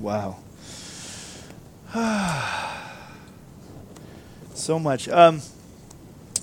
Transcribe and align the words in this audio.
Wow. 0.00 0.38
so 4.54 4.78
much. 4.78 5.10
Um, 5.10 5.42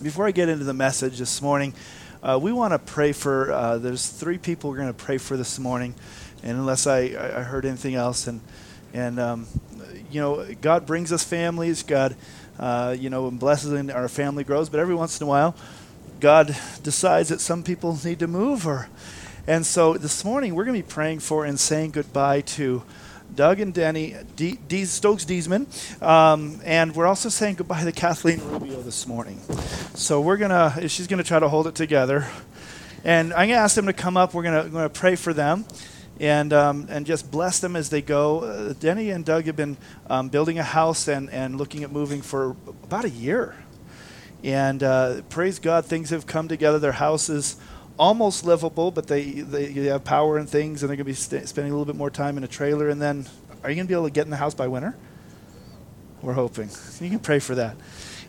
before 0.04 0.28
I 0.28 0.32
get 0.32 0.48
into 0.48 0.64
the 0.64 0.76
message 0.76 1.18
this 1.18 1.42
morning, 1.42 1.74
uh, 2.22 2.38
we 2.40 2.52
want 2.52 2.74
to 2.74 2.80
pray 2.80 3.14
for. 3.14 3.52
Uh, 3.52 3.80
there's 3.80 4.10
three 4.10 4.38
people 4.38 4.70
we're 4.70 4.78
going 4.78 4.90
to 4.90 4.94
pray 4.94 5.18
for 5.18 5.38
this 5.38 5.58
morning, 5.58 5.96
and 6.44 6.56
unless 6.56 6.86
I, 6.86 7.00
I 7.00 7.42
heard 7.42 7.66
anything 7.66 7.96
else, 7.96 8.28
and 8.28 8.42
and 8.94 9.20
um, 9.20 9.48
you 10.12 10.22
know, 10.22 10.46
God 10.62 10.86
brings 10.86 11.12
us 11.12 11.24
families. 11.24 11.82
God, 11.82 12.16
uh, 12.60 12.96
you 12.96 13.10
know, 13.10 13.32
blesses 13.32 13.72
and 13.72 13.90
our 13.90 14.08
family 14.08 14.44
grows. 14.44 14.70
But 14.70 14.82
every 14.82 14.94
once 14.94 15.20
in 15.20 15.26
a 15.26 15.28
while, 15.28 15.56
God 16.20 16.56
decides 16.84 17.30
that 17.30 17.42
some 17.42 17.64
people 17.64 17.98
need 18.06 18.20
to 18.20 18.28
move, 18.28 18.68
or 18.68 18.88
and 19.48 19.66
so 19.66 19.96
this 19.96 20.24
morning 20.24 20.54
we're 20.54 20.66
going 20.66 20.80
to 20.80 20.88
be 20.88 20.94
praying 20.94 21.22
for 21.22 21.44
and 21.44 21.60
saying 21.60 21.90
goodbye 21.90 22.42
to 22.42 22.84
Doug 23.36 23.60
and 23.60 23.74
Denny, 23.74 24.16
D- 24.36 24.58
D- 24.68 24.86
Stokes 24.86 25.26
Diesman, 25.26 25.68
um, 26.02 26.60
and 26.64 26.96
we're 26.96 27.06
also 27.06 27.30
saying 27.30 27.56
goodbye 27.56 27.84
to 27.84 27.92
Kathleen 27.92 28.40
Rubio 28.40 28.82
this 28.82 29.06
morning. 29.08 29.40
So 29.94 30.22
we're 30.22 30.38
gonna, 30.38 30.88
she's 30.88 31.08
gonna 31.08 31.24
try 31.24 31.40
to 31.40 31.48
hold 31.48 31.68
it 31.68 31.76
together, 31.76 32.28
and 33.04 33.34
I'm 33.34 33.50
gonna 33.50 33.62
ask 33.62 33.76
them 33.76 33.86
to 33.86 33.94
come 33.94 34.18
up. 34.18 34.34
We're 34.34 34.44
gonna, 34.44 34.68
gonna 34.70 34.90
pray 34.90 35.16
for 35.16 35.34
them, 35.34 35.66
and 36.20 36.52
um, 36.54 36.88
and 36.90 37.06
just 37.06 37.30
bless 37.30 37.60
them 37.60 37.76
as 37.76 37.90
they 37.90 38.02
go. 38.02 38.40
Uh, 38.40 38.74
Denny 38.74 39.12
and 39.12 39.24
Doug 39.24 39.46
have 39.46 39.56
been 39.56 39.78
um, 40.10 40.30
building 40.30 40.58
a 40.58 40.64
house 40.64 41.08
and 41.08 41.30
and 41.30 41.58
looking 41.58 41.84
at 41.84 41.92
moving 41.92 42.22
for 42.22 42.56
about 42.84 43.06
a 43.06 43.10
year, 43.10 43.56
and 44.44 44.82
uh, 44.82 45.22
praise 45.30 45.60
God, 45.60 45.86
things 45.86 46.10
have 46.10 46.26
come 46.26 46.48
together. 46.48 46.80
Their 46.80 46.94
house 46.94 47.30
is 47.30 47.58
almost 47.98 48.46
livable, 48.46 48.92
but 48.92 49.08
they, 49.08 49.32
they 49.32 49.72
have 49.86 50.04
power 50.04 50.38
and 50.38 50.50
things, 50.50 50.84
and 50.84 50.90
they're 50.90 50.98
going 50.98 51.06
to 51.06 51.12
be 51.12 51.14
st- 51.14 51.48
spending 51.48 51.72
a 51.72 51.76
little 51.76 51.92
bit 51.92 51.98
more 51.98 52.10
time 52.10 52.38
in 52.38 52.44
a 52.44 52.48
trailer. 52.48 52.90
And 52.90 53.02
then, 53.02 53.26
are 53.64 53.70
you 53.70 53.76
going 53.76 53.88
to 53.88 53.92
be 53.92 53.94
able 53.94 54.06
to 54.06 54.12
get 54.12 54.26
in 54.26 54.32
the 54.32 54.38
house 54.38 54.54
by 54.54 54.68
winter? 54.68 54.96
We're 56.22 56.34
hoping. 56.34 56.70
You 57.00 57.10
can 57.10 57.20
pray 57.20 57.40
for 57.40 57.56
that. 57.56 57.76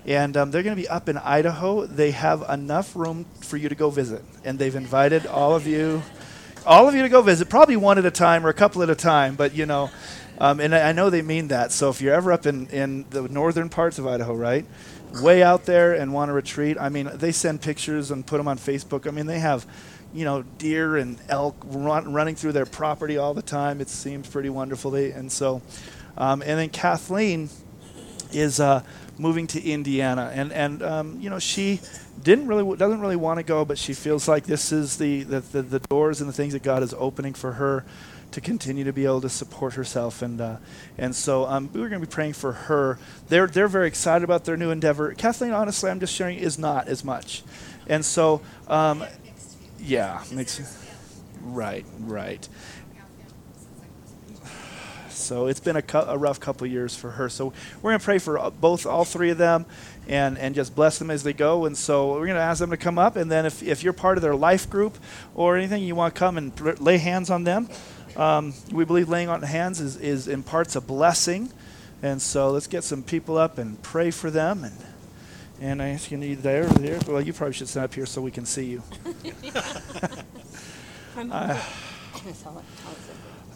And 0.07 0.37
um, 0.37 0.51
they're 0.51 0.63
going 0.63 0.77
to 0.77 0.83
be 0.83 0.89
up 0.89 1.09
in 1.09 1.19
Idaho. 1.19 1.87
They 1.87 2.13
have 2.13 2.45
enough 2.49 2.97
room 2.97 3.27
for 3.41 3.57
you 3.57 3.69
to 3.69 3.75
go 3.75 3.91
visit, 3.91 4.23
and 4.45 4.59
they've 4.59 4.75
invited 4.75 5.27
all 5.27 5.55
of 5.55 5.67
you, 5.67 6.03
all 6.65 6.89
of 6.89 6.95
you 6.95 7.03
to 7.03 7.09
go 7.09 7.21
visit. 7.23 7.49
Probably 7.49 7.77
one 7.77 7.99
at 7.99 8.07
a 8.07 8.11
time 8.11 8.47
or 8.47 8.49
a 8.49 8.55
couple 8.55 8.83
at 8.83 8.91
a 8.91 8.95
time, 8.95 9.35
but 9.35 9.55
you 9.55 9.67
know. 9.67 9.91
Um, 10.41 10.61
and 10.61 10.73
I, 10.73 10.91
I 10.91 10.93
know 10.93 11.11
they 11.11 11.23
mean 11.23 11.49
that. 11.49 11.73
So 11.73 11.91
if 11.91 12.01
you're 12.01 12.15
ever 12.15 12.33
up 12.33 12.47
in, 12.47 12.69
in 12.69 13.05
the 13.11 13.23
northern 13.23 13.69
parts 13.69 13.99
of 13.99 14.07
Idaho, 14.07 14.35
right? 14.35 14.65
Way 15.23 15.43
out 15.43 15.65
there 15.65 15.95
and 15.95 16.13
want 16.13 16.29
to 16.29 16.33
retreat. 16.33 16.77
I 16.79 16.89
mean, 16.89 17.11
they 17.15 17.33
send 17.33 17.63
pictures 17.63 18.11
and 18.11 18.27
put 18.27 18.39
them 18.39 18.49
on 18.49 18.59
Facebook. 18.59 19.07
I 19.07 19.11
mean, 19.11 19.27
they 19.27 19.39
have, 19.39 19.67
you 20.13 20.25
know, 20.25 20.43
deer 20.43 20.97
and 20.97 21.19
elk 21.29 21.57
run, 21.65 22.13
running 22.13 22.37
through 22.37 22.53
their 22.53 22.67
property 22.67 23.17
all 23.17 23.35
the 23.35 23.43
time. 23.43 23.81
It 23.81 23.89
seems 23.89 24.29
pretty 24.29 24.51
wonderful. 24.51 24.91
They, 24.91 25.11
and 25.11 25.31
so, 25.31 25.63
um, 26.17 26.43
and 26.43 26.59
then 26.59 26.69
Kathleen 26.69 27.49
is 28.33 28.61
uh, 28.61 28.83
moving 29.19 29.47
to 29.49 29.63
Indiana, 29.63 30.31
and 30.35 30.53
and 30.53 30.83
um, 30.83 31.19
you 31.21 31.31
know 31.31 31.39
she 31.39 31.81
didn't 32.23 32.47
really 32.47 32.77
doesn't 32.77 33.01
really 33.01 33.17
want 33.17 33.39
to 33.39 33.43
go, 33.43 33.65
but 33.65 33.79
she 33.79 33.95
feels 33.95 34.29
like 34.29 34.45
this 34.45 34.73
is 34.73 34.99
the 34.99 35.23
the, 35.23 35.41
the 35.41 35.63
the 35.63 35.79
doors 35.81 36.21
and 36.21 36.29
the 36.29 36.35
things 36.35 36.53
that 36.53 36.63
God 36.63 36.83
is 36.83 36.95
opening 36.99 37.35
for 37.35 37.53
her 37.53 37.85
to 38.31 38.41
continue 38.41 38.85
to 38.85 38.93
be 38.93 39.05
able 39.05 39.21
to 39.23 39.29
support 39.29 39.75
herself. 39.75 40.23
And 40.23 40.41
uh, 40.41 40.57
and 40.97 41.15
so 41.15 41.47
um, 41.47 41.71
we 41.73 41.81
are 41.83 41.89
going 41.89 42.01
to 42.01 42.07
be 42.07 42.11
praying 42.11 42.35
for 42.35 42.53
her. 42.53 42.99
They're 43.29 43.47
they're 43.47 43.69
very 43.69 43.89
excited 43.89 44.25
about 44.25 44.45
their 44.45 44.57
new 44.57 44.71
endeavor. 44.71 45.13
Kathleen, 45.15 45.53
honestly, 45.53 45.91
I'm 45.91 46.01
just 46.01 46.15
sharing, 46.15 46.39
is 46.39 46.59
not 46.59 46.89
as 46.89 47.05
much. 47.05 47.43
And 47.89 48.05
so, 48.05 48.43
um, 48.67 49.05
yeah, 49.79 50.23
makes 50.31 50.61
right, 51.43 51.87
right. 52.01 52.47
So 55.09 55.47
it's 55.49 55.61
been 55.61 55.77
a, 55.77 55.83
cu- 55.83 55.99
a 55.99 56.17
rough 56.17 56.41
couple 56.41 56.67
years 56.67 56.95
for 56.95 57.11
her. 57.11 57.29
So 57.29 57.53
we're 57.83 57.91
going 57.91 57.99
to 57.99 58.05
pray 58.05 58.19
for 58.19 58.39
uh, 58.39 58.51
both, 58.51 58.87
all 58.87 59.05
three 59.05 59.31
of 59.31 59.37
them, 59.37 59.67
and, 60.07 60.39
and 60.39 60.55
just 60.55 60.75
bless 60.75 60.99
them 60.99 61.11
as 61.11 61.23
they 61.23 61.33
go. 61.33 61.67
And 61.67 61.77
so 61.77 62.13
we're 62.13 62.27
going 62.27 62.37
to 62.37 62.41
ask 62.41 62.61
them 62.61 62.71
to 62.71 62.77
come 62.77 62.99
up. 62.99 63.17
And 63.17 63.31
then 63.31 63.45
if, 63.45 63.63
if 63.63 63.83
you're 63.83 63.93
part 63.93 64.17
of 64.17 64.23
their 64.23 64.37
life 64.37 64.71
group 64.71 64.97
or 65.35 65.57
anything, 65.57 65.83
you 65.83 65.95
want 65.95 66.15
to 66.15 66.19
come 66.19 66.39
and 66.39 66.81
lay 66.81 66.99
hands 66.99 67.31
on 67.31 67.45
them. 67.45 67.69
Um, 68.19 68.53
we 68.73 68.85
believe 68.85 69.09
laying 69.09 69.29
on 69.29 69.43
hands 69.43 69.81
is, 69.81 69.97
is 69.97 70.27
imparts 70.27 70.75
a 70.75 70.81
blessing. 70.81 71.53
And 72.03 72.21
so 72.21 72.51
let's 72.51 72.67
get 72.67 72.83
some 72.85 73.03
people 73.05 73.39
up 73.39 73.59
and 73.59 73.81
pray 73.83 74.11
for 74.11 74.31
them. 74.31 74.65
And, 74.65 74.77
and 75.61 75.81
I 75.81 75.91
ask 75.91 76.11
you 76.11 76.19
need 76.19 76.43
there, 76.43 76.65
there. 76.65 76.99
Well, 77.07 77.21
you 77.21 77.33
probably 77.33 77.55
should 77.55 77.69
stand 77.69 77.85
up 77.85 77.95
here 77.95 78.07
so 78.07 78.21
we 78.21 78.33
can 78.33 78.45
see 78.45 78.67
you. 78.67 78.83
uh, 81.31 81.63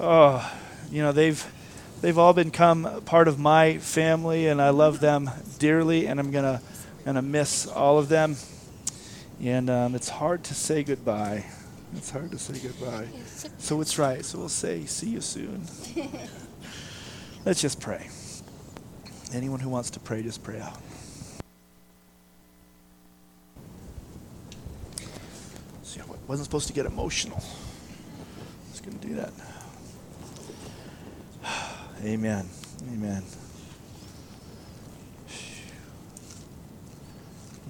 oh, 0.00 0.52
you 0.90 1.02
know 1.02 1.12
they've 1.12 1.44
they've 2.00 2.18
all 2.18 2.32
become 2.32 3.02
part 3.04 3.28
of 3.28 3.38
my 3.38 3.78
family, 3.78 4.48
and 4.48 4.60
I 4.60 4.70
love 4.70 4.98
them 4.98 5.30
dearly. 5.60 6.06
And 6.06 6.18
I'm 6.18 6.32
gonna 6.32 6.60
gonna 7.04 7.22
miss 7.22 7.68
all 7.68 7.98
of 7.98 8.08
them. 8.08 8.36
And 9.40 9.70
um, 9.70 9.94
it's 9.94 10.08
hard 10.08 10.42
to 10.44 10.54
say 10.54 10.82
goodbye. 10.82 11.44
It's 11.96 12.10
hard 12.10 12.30
to 12.30 12.38
say 12.38 12.58
goodbye. 12.58 13.06
So 13.58 13.80
it's 13.80 13.98
right. 13.98 14.24
So 14.24 14.38
we'll 14.38 14.48
say, 14.48 14.84
see 14.86 15.10
you 15.10 15.20
soon. 15.20 15.66
Let's 17.44 17.60
just 17.60 17.80
pray. 17.80 18.08
Anyone 19.32 19.60
who 19.60 19.68
wants 19.68 19.90
to 19.90 20.00
pray, 20.00 20.22
just 20.22 20.42
pray 20.42 20.60
out. 20.60 20.78
See, 25.82 26.00
I 26.00 26.04
wasn't 26.26 26.44
supposed 26.44 26.66
to 26.68 26.72
get 26.72 26.86
emotional. 26.86 27.42
I 27.42 28.70
was 28.70 28.80
going 28.80 28.98
to 28.98 29.06
do 29.06 29.14
that. 29.16 29.32
Amen. 32.04 32.48
Amen. 32.92 33.22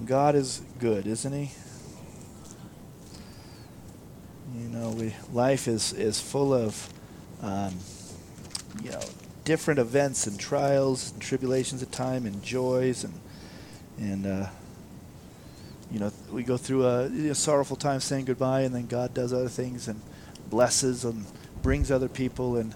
God 0.04 0.34
is 0.34 0.62
good, 0.78 1.06
isn't 1.06 1.32
He? 1.32 1.50
You 4.54 4.68
know, 4.68 4.90
we 4.90 5.14
life 5.32 5.66
is 5.66 5.92
is 5.94 6.20
full 6.20 6.52
of, 6.52 6.92
um, 7.40 7.74
you 8.82 8.90
know, 8.90 9.00
different 9.44 9.80
events 9.80 10.26
and 10.26 10.38
trials 10.38 11.12
and 11.12 11.22
tribulations 11.22 11.82
of 11.82 11.90
time 11.90 12.26
and 12.26 12.42
joys 12.42 13.04
and 13.04 13.14
and 13.98 14.26
uh, 14.26 14.46
you 15.90 16.00
know 16.00 16.12
we 16.30 16.42
go 16.42 16.56
through 16.56 16.86
a, 16.86 17.04
a, 17.30 17.34
sorrowful 17.34 17.76
time 17.76 18.00
saying 18.00 18.24
goodbye 18.24 18.62
and 18.62 18.74
then 18.74 18.86
God 18.86 19.14
does 19.14 19.32
other 19.32 19.48
things 19.48 19.88
and 19.88 20.00
blesses 20.48 21.04
and 21.04 21.24
brings 21.62 21.90
other 21.90 22.08
people 22.08 22.56
and 22.56 22.74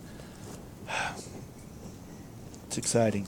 it's 2.66 2.78
exciting. 2.78 3.26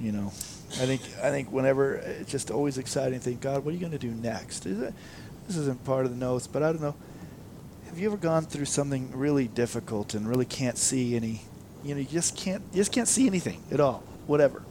You 0.00 0.12
know, 0.12 0.26
I 0.72 0.86
think 0.86 1.02
I 1.22 1.30
think 1.30 1.52
whenever 1.52 1.94
it's 1.94 2.30
just 2.30 2.50
always 2.50 2.76
exciting. 2.76 3.20
Think 3.20 3.40
God, 3.40 3.64
what 3.64 3.70
are 3.70 3.74
you 3.74 3.80
going 3.80 3.92
to 3.92 3.98
do 3.98 4.10
next? 4.10 4.66
Is 4.66 4.80
it, 4.80 4.94
this 5.46 5.56
isn't 5.56 5.84
part 5.84 6.06
of 6.06 6.10
the 6.10 6.16
notes, 6.16 6.46
but 6.46 6.62
I 6.62 6.72
don't 6.72 6.82
know 6.82 6.94
have 7.90 7.98
you 7.98 8.06
ever 8.06 8.16
gone 8.16 8.44
through 8.44 8.66
something 8.66 9.10
really 9.12 9.48
difficult 9.48 10.14
and 10.14 10.28
really 10.28 10.44
can't 10.44 10.78
see 10.78 11.16
any 11.16 11.42
you 11.82 11.92
know 11.92 12.00
you 12.00 12.06
just 12.06 12.36
can't 12.36 12.62
you 12.70 12.76
just 12.76 12.92
can't 12.92 13.08
see 13.08 13.26
anything 13.26 13.60
at 13.72 13.80
all 13.80 14.04
whatever? 14.28 14.62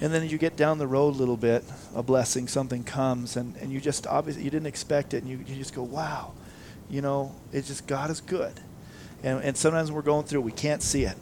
And 0.00 0.12
then 0.12 0.26
you 0.28 0.38
get 0.38 0.56
down 0.56 0.78
the 0.78 0.86
road 0.86 1.14
a 1.14 1.18
little 1.18 1.36
bit 1.36 1.64
a 1.94 2.02
blessing 2.02 2.48
something 2.48 2.82
comes 2.82 3.36
and, 3.36 3.54
and 3.56 3.70
you 3.70 3.78
just 3.78 4.06
obviously 4.06 4.42
you 4.42 4.50
didn't 4.50 4.66
expect 4.66 5.12
it 5.12 5.22
and 5.22 5.30
you, 5.30 5.44
you 5.46 5.54
just 5.54 5.74
go 5.74 5.82
wow. 5.82 6.32
You 6.88 7.02
know 7.02 7.34
it's 7.52 7.68
just 7.68 7.86
god 7.86 8.10
is 8.10 8.22
good. 8.22 8.58
And, 9.22 9.44
and 9.44 9.54
sometimes 9.54 9.92
we're 9.92 10.00
going 10.00 10.24
through 10.24 10.40
we 10.40 10.52
can't 10.52 10.82
see 10.82 11.04
it. 11.04 11.18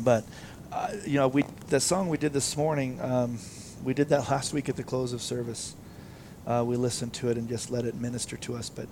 But 0.00 0.24
uh, 0.72 0.88
you 1.06 1.18
know 1.18 1.28
we 1.28 1.44
the 1.68 1.78
song 1.78 2.08
we 2.08 2.18
did 2.18 2.32
this 2.32 2.56
morning 2.56 3.00
um, 3.00 3.38
we 3.84 3.94
did 3.94 4.08
that 4.08 4.28
last 4.30 4.52
week 4.52 4.68
at 4.68 4.74
the 4.74 4.82
close 4.82 5.12
of 5.12 5.22
service. 5.22 5.76
Uh, 6.48 6.64
we 6.66 6.74
listened 6.74 7.12
to 7.12 7.28
it 7.28 7.36
and 7.36 7.48
just 7.48 7.70
let 7.70 7.84
it 7.84 7.94
minister 7.94 8.36
to 8.36 8.56
us 8.56 8.68
but 8.68 8.88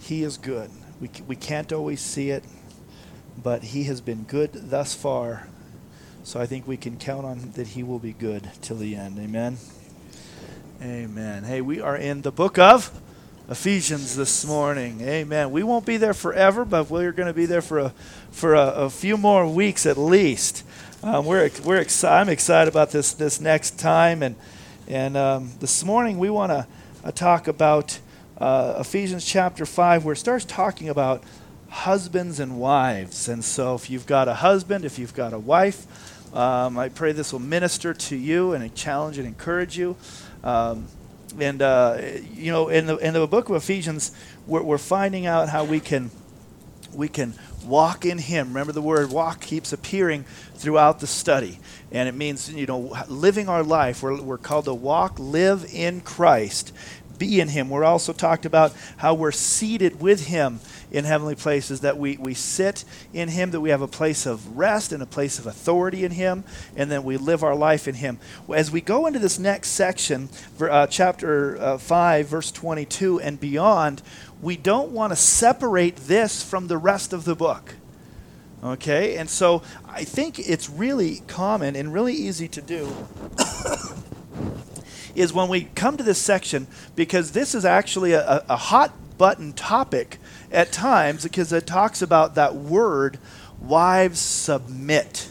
he 0.00 0.22
is 0.22 0.38
good. 0.38 0.70
We, 1.00 1.10
we 1.28 1.36
can't 1.36 1.72
always 1.72 2.00
see 2.00 2.30
it, 2.30 2.44
but 3.42 3.62
He 3.62 3.84
has 3.84 4.00
been 4.00 4.24
good 4.24 4.50
thus 4.52 4.94
far. 4.94 5.46
So 6.24 6.40
I 6.40 6.46
think 6.46 6.66
we 6.66 6.76
can 6.76 6.96
count 6.96 7.24
on 7.24 7.52
that 7.52 7.68
He 7.68 7.82
will 7.82 7.98
be 7.98 8.12
good 8.12 8.50
till 8.60 8.76
the 8.76 8.96
end. 8.96 9.18
Amen. 9.18 9.58
Amen. 10.82 11.44
Hey, 11.44 11.60
we 11.60 11.80
are 11.80 11.96
in 11.96 12.22
the 12.22 12.32
book 12.32 12.58
of 12.58 12.90
Ephesians 13.48 14.16
this 14.16 14.46
morning. 14.46 15.00
Amen. 15.02 15.50
We 15.50 15.62
won't 15.62 15.84
be 15.84 15.96
there 15.96 16.14
forever, 16.14 16.64
but 16.64 16.90
we're 16.90 17.12
going 17.12 17.28
to 17.28 17.34
be 17.34 17.46
there 17.46 17.62
for 17.62 17.78
a 17.78 17.94
for 18.30 18.54
a, 18.54 18.66
a 18.66 18.90
few 18.90 19.16
more 19.16 19.46
weeks 19.46 19.86
at 19.86 19.98
least. 19.98 20.64
Um, 21.02 21.26
we're 21.26 21.50
we're 21.64 21.78
excited. 21.78 22.22
I'm 22.22 22.28
excited 22.28 22.70
about 22.70 22.90
this 22.90 23.12
this 23.12 23.40
next 23.40 23.78
time, 23.78 24.22
and 24.22 24.36
and 24.88 25.16
um, 25.16 25.52
this 25.60 25.84
morning 25.84 26.18
we 26.18 26.30
want 26.30 26.52
to 26.52 26.66
uh, 27.04 27.10
talk 27.12 27.48
about 27.48 27.98
uh, 28.40 28.76
Ephesians 28.80 29.24
chapter 29.24 29.66
5, 29.66 30.04
where 30.04 30.14
it 30.14 30.16
starts 30.16 30.44
talking 30.44 30.88
about 30.88 31.22
husbands 31.68 32.40
and 32.40 32.58
wives. 32.58 33.28
And 33.28 33.44
so, 33.44 33.74
if 33.74 33.90
you've 33.90 34.06
got 34.06 34.28
a 34.28 34.34
husband, 34.34 34.84
if 34.84 34.98
you've 34.98 35.14
got 35.14 35.32
a 35.32 35.38
wife, 35.38 35.86
um, 36.34 36.78
I 36.78 36.88
pray 36.88 37.12
this 37.12 37.32
will 37.32 37.40
minister 37.40 37.92
to 37.92 38.16
you 38.16 38.52
and 38.52 38.74
challenge 38.74 39.18
and 39.18 39.26
encourage 39.26 39.76
you. 39.76 39.96
Um, 40.42 40.86
and, 41.38 41.60
uh, 41.60 42.00
you 42.32 42.50
know, 42.50 42.68
in 42.68 42.86
the, 42.86 42.96
in 42.96 43.14
the 43.14 43.26
book 43.26 43.48
of 43.48 43.56
Ephesians, 43.56 44.12
we're, 44.46 44.62
we're 44.62 44.78
finding 44.78 45.26
out 45.26 45.48
how 45.48 45.64
we 45.64 45.78
can, 45.78 46.10
we 46.94 47.08
can 47.08 47.34
walk 47.64 48.04
in 48.04 48.18
Him. 48.18 48.48
Remember, 48.48 48.72
the 48.72 48.82
word 48.82 49.10
walk 49.10 49.40
keeps 49.40 49.72
appearing 49.72 50.24
throughout 50.54 51.00
the 51.00 51.06
study. 51.06 51.58
And 51.92 52.08
it 52.08 52.14
means, 52.14 52.52
you 52.52 52.66
know, 52.66 52.96
living 53.08 53.48
our 53.48 53.62
life. 53.62 54.02
We're, 54.02 54.20
we're 54.20 54.38
called 54.38 54.64
to 54.64 54.74
walk, 54.74 55.18
live 55.18 55.66
in 55.72 56.00
Christ, 56.00 56.72
be 57.20 57.38
in 57.38 57.46
Him. 57.46 57.70
We're 57.70 57.84
also 57.84 58.12
talked 58.12 58.44
about 58.44 58.72
how 58.96 59.14
we're 59.14 59.30
seated 59.30 60.00
with 60.00 60.26
Him 60.26 60.58
in 60.90 61.04
heavenly 61.04 61.36
places, 61.36 61.82
that 61.82 61.98
we, 61.98 62.16
we 62.16 62.34
sit 62.34 62.84
in 63.12 63.28
Him, 63.28 63.52
that 63.52 63.60
we 63.60 63.70
have 63.70 63.82
a 63.82 63.86
place 63.86 64.26
of 64.26 64.56
rest 64.56 64.90
and 64.90 65.00
a 65.00 65.06
place 65.06 65.38
of 65.38 65.46
authority 65.46 66.04
in 66.04 66.10
Him, 66.10 66.42
and 66.74 66.90
then 66.90 67.04
we 67.04 67.16
live 67.16 67.44
our 67.44 67.54
life 67.54 67.86
in 67.86 67.94
Him. 67.94 68.18
As 68.52 68.72
we 68.72 68.80
go 68.80 69.06
into 69.06 69.20
this 69.20 69.38
next 69.38 69.68
section, 69.68 70.28
uh, 70.60 70.88
chapter 70.88 71.56
uh, 71.58 71.78
5, 71.78 72.26
verse 72.26 72.50
22 72.50 73.20
and 73.20 73.38
beyond, 73.38 74.02
we 74.42 74.56
don't 74.56 74.90
want 74.90 75.12
to 75.12 75.16
separate 75.16 75.96
this 75.96 76.42
from 76.42 76.66
the 76.66 76.78
rest 76.78 77.12
of 77.12 77.24
the 77.24 77.36
book. 77.36 77.74
Okay? 78.64 79.16
And 79.16 79.28
so 79.28 79.62
I 79.86 80.04
think 80.04 80.38
it's 80.38 80.68
really 80.68 81.20
common 81.26 81.76
and 81.76 81.92
really 81.92 82.14
easy 82.14 82.48
to 82.48 82.62
do. 82.62 82.92
Is 85.14 85.32
when 85.32 85.48
we 85.48 85.64
come 85.74 85.96
to 85.96 86.02
this 86.02 86.18
section, 86.18 86.66
because 86.96 87.32
this 87.32 87.54
is 87.54 87.64
actually 87.64 88.12
a, 88.12 88.44
a 88.48 88.56
hot 88.56 88.92
button 89.18 89.52
topic 89.52 90.18
at 90.50 90.72
times, 90.72 91.22
because 91.24 91.52
it 91.52 91.66
talks 91.66 92.02
about 92.02 92.34
that 92.34 92.54
word, 92.54 93.18
wives 93.60 94.20
submit, 94.20 95.30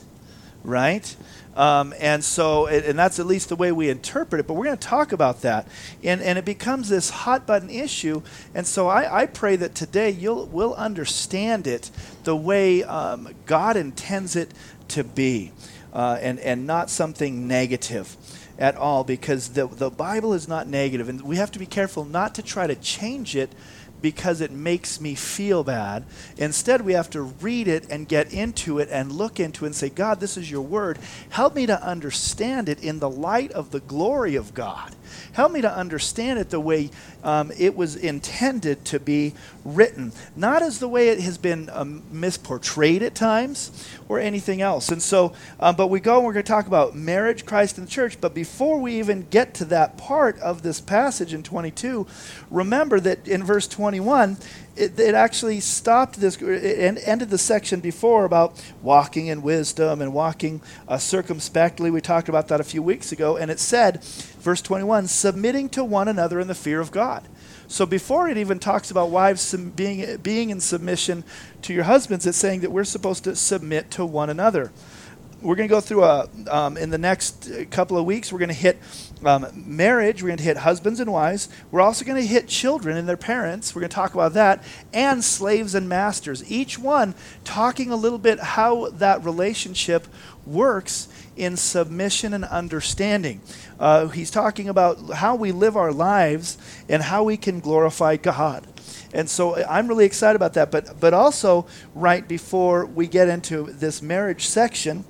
right? 0.64 1.16
Um, 1.56 1.94
and 2.00 2.24
so, 2.24 2.68
and 2.68 2.98
that's 2.98 3.20
at 3.20 3.26
least 3.26 3.50
the 3.50 3.56
way 3.58 3.74
we 3.74 3.90
interpret 3.90 4.40
it, 4.40 4.48
but 4.48 4.54
we're 4.54 4.66
going 4.66 4.78
to 4.78 4.88
talk 4.88 5.12
about 5.12 5.42
that. 5.42 5.68
And, 6.04 6.22
and 6.22 6.38
it 6.38 6.46
becomes 6.46 6.88
this 6.88 7.10
hot 7.10 7.46
button 7.46 7.70
issue. 7.70 8.22
And 8.56 8.66
so 8.66 8.88
I, 8.88 9.24
I 9.24 9.26
pray 9.26 9.58
that 9.58 9.76
today 9.76 10.10
you'll, 10.10 10.46
will 10.46 10.74
understand 10.76 11.68
it 11.68 11.92
the 12.24 12.36
way 12.36 12.84
um, 12.84 13.30
God 13.46 13.76
intends 13.76 14.38
it 14.38 14.54
to 14.90 15.04
be 15.04 15.52
uh, 15.92 16.18
and, 16.22 16.40
and 16.40 16.66
not 16.66 16.90
something 16.90 17.46
negative 17.46 18.16
at 18.60 18.76
all 18.76 19.04
because 19.04 19.50
the, 19.50 19.66
the 19.66 19.90
Bible 19.90 20.34
is 20.34 20.48
not 20.48 20.68
negative, 20.68 21.10
and 21.10 21.22
we 21.22 21.38
have 21.38 21.52
to 21.54 21.60
be 21.60 21.66
careful 21.66 22.06
not 22.06 22.36
to 22.36 22.44
try 22.44 22.68
to 22.68 22.76
change 22.76 23.36
it 23.36 23.50
because 24.02 24.42
it 24.42 24.52
makes 24.52 25.02
me 25.02 25.16
feel 25.16 25.64
bad. 25.64 26.06
Instead, 26.38 26.82
we 26.82 26.94
have 26.94 27.10
to 27.10 27.22
read 27.22 27.68
it 27.68 27.90
and 27.90 28.08
get 28.08 28.34
into 28.34 28.80
it 28.80 28.90
and 28.92 29.12
look 29.12 29.40
into 29.40 29.66
it 29.66 29.70
and 29.70 29.76
say, 29.76 29.90
God, 29.90 30.20
this 30.20 30.38
is 30.38 30.50
your 30.50 30.62
word. 30.62 31.00
Help 31.30 31.56
me 31.56 31.66
to 31.66 31.84
understand 31.84 32.70
it 32.70 32.84
in 32.84 33.00
the 33.00 33.10
light 33.10 33.52
of 33.52 33.72
the 33.72 33.82
glory 33.82 34.36
of 34.36 34.54
God. 34.54 34.96
Help 35.34 35.52
me 35.52 35.62
to 35.62 35.72
understand 35.72 36.40
it 36.40 36.50
the 36.50 36.60
way 36.60 36.90
um, 37.24 37.52
it 37.58 37.76
was 37.76 37.96
intended 37.96 38.86
to 38.86 39.00
be 39.00 39.34
written, 39.66 40.12
not 40.36 40.62
as 40.62 40.80
the 40.80 40.88
way 40.88 41.10
it 41.10 41.20
has 41.20 41.38
been 41.38 41.70
um, 41.72 42.04
misportrayed 42.14 43.02
at 43.02 43.16
times 43.16 43.88
or 44.08 44.20
anything 44.20 44.62
else. 44.62 44.90
And 44.90 45.02
so, 45.02 45.34
um, 45.60 45.76
but 45.76 45.88
we 45.88 46.00
go 46.00 46.18
and 46.18 46.26
we're 46.26 46.34
going 46.34 46.46
to 46.46 46.52
talk 46.52 46.68
about 46.68 46.96
marriage, 46.96 47.46
Christ, 47.46 47.78
and 47.78 47.88
the 47.88 47.92
church. 47.92 48.20
But 48.20 48.34
before 48.34 48.80
we 48.80 48.98
even 49.00 49.28
get 49.30 49.54
to 49.56 49.66
that 49.66 49.98
part 49.98 50.40
of 50.40 50.62
this 50.62 50.80
passage 50.80 51.34
in 51.34 51.44
22, 51.44 52.08
remember 52.50 53.00
that 53.00 53.28
in 53.28 53.44
verse 53.44 53.68
21, 53.68 54.38
it, 54.76 54.98
it, 54.98 55.14
actually 55.14 55.60
stopped 55.60 56.22
this 56.22 56.38
and 56.38 56.98
ended 57.00 57.30
the 57.30 57.38
section 57.38 57.82
before 57.82 58.24
about 58.24 58.64
walking 58.82 59.28
in 59.28 59.42
wisdom 59.42 60.02
and 60.02 60.14
walking 60.14 60.62
uh, 60.88 60.98
circumspectly. 60.98 61.92
We 61.92 62.00
talked 62.00 62.30
about 62.30 62.48
that 62.48 62.62
a 62.62 62.64
few 62.64 62.82
weeks 62.82 63.12
ago, 63.12 63.36
and 63.36 63.52
it 63.52 63.60
said, 63.60 64.02
verse 64.50 64.64
21, 64.64 65.06
submitting 65.06 65.70
to 65.70 65.84
one 65.84 66.08
another 66.08 66.40
in 66.40 66.48
the 66.48 66.56
fear 66.56 66.80
of 66.80 66.90
God. 66.90 67.28
So 67.68 67.86
before 67.86 68.28
it 68.30 68.36
even 68.36 68.58
talks 68.58 68.90
about 68.90 69.12
wives 69.12 69.54
being, 69.54 70.18
being 70.18 70.50
in 70.50 70.60
submission 70.60 71.24
to 71.62 71.72
your 71.72 71.84
husbands, 71.84 72.26
it's 72.26 72.36
saying 72.36 72.62
that 72.62 72.72
we're 72.72 72.84
supposed 72.84 73.26
to 73.26 73.36
submit 73.36 73.92
to 73.92 74.04
one 74.04 74.28
another. 74.32 74.72
We're 75.40 75.56
going 75.56 75.70
to 75.70 75.72
go 75.72 75.82
through 75.82 76.04
a 76.04 76.28
um, 76.50 76.78
in 76.78 76.90
the 76.90 76.98
next 76.98 77.48
couple 77.70 77.96
of 77.98 78.06
weeks 78.06 78.34
we're 78.34 78.40
going 78.40 78.50
to 78.50 78.56
hit 78.56 78.78
um, 79.24 79.48
marriage 79.54 80.22
we're 80.22 80.28
going 80.30 80.40
to 80.40 80.44
hit 80.44 80.58
husbands 80.58 81.00
and 81.00 81.14
wives. 81.14 81.48
We're 81.72 81.80
also 81.80 82.04
going 82.04 82.20
to 82.20 82.28
hit 82.28 82.48
children 82.48 82.98
and 82.98 83.08
their 83.08 83.16
parents. 83.16 83.74
We're 83.74 83.82
going 83.82 83.90
to 83.92 83.96
talk 83.96 84.16
about 84.16 84.34
that 84.34 84.64
and 84.94 85.24
slaves 85.24 85.76
and 85.76 85.88
masters. 85.88 86.52
Each 86.52 86.78
one 86.78 87.14
talking 87.46 87.90
a 87.92 87.96
little 87.96 88.18
bit 88.18 88.40
how 88.40 88.90
that 88.90 89.24
relationship 89.24 90.08
works 90.46 91.08
in 91.40 91.58
submission 91.58 92.34
and 92.34 92.46
understanding 92.46 93.42
uh, 93.80 94.08
he's 94.10 94.30
talking 94.30 94.70
about 94.70 95.14
how 95.16 95.36
we 95.36 95.52
live 95.52 95.76
our 95.78 95.92
lives 95.92 96.58
and 96.88 97.04
how 97.04 97.24
we 97.24 97.38
can 97.38 97.60
glorify 97.60 98.16
god 98.16 98.68
and 99.14 99.30
so 99.30 99.56
I'm 99.66 99.88
really 99.88 100.06
excited 100.06 100.36
about 100.36 100.54
that. 100.54 100.72
But 100.72 101.00
but 101.00 101.14
also 101.14 101.66
right 101.96 102.28
before 102.28 102.86
we 102.86 103.08
get 103.08 103.28
into 103.28 103.64
this 103.72 104.02
marriage 104.02 104.46
section, 104.46 105.06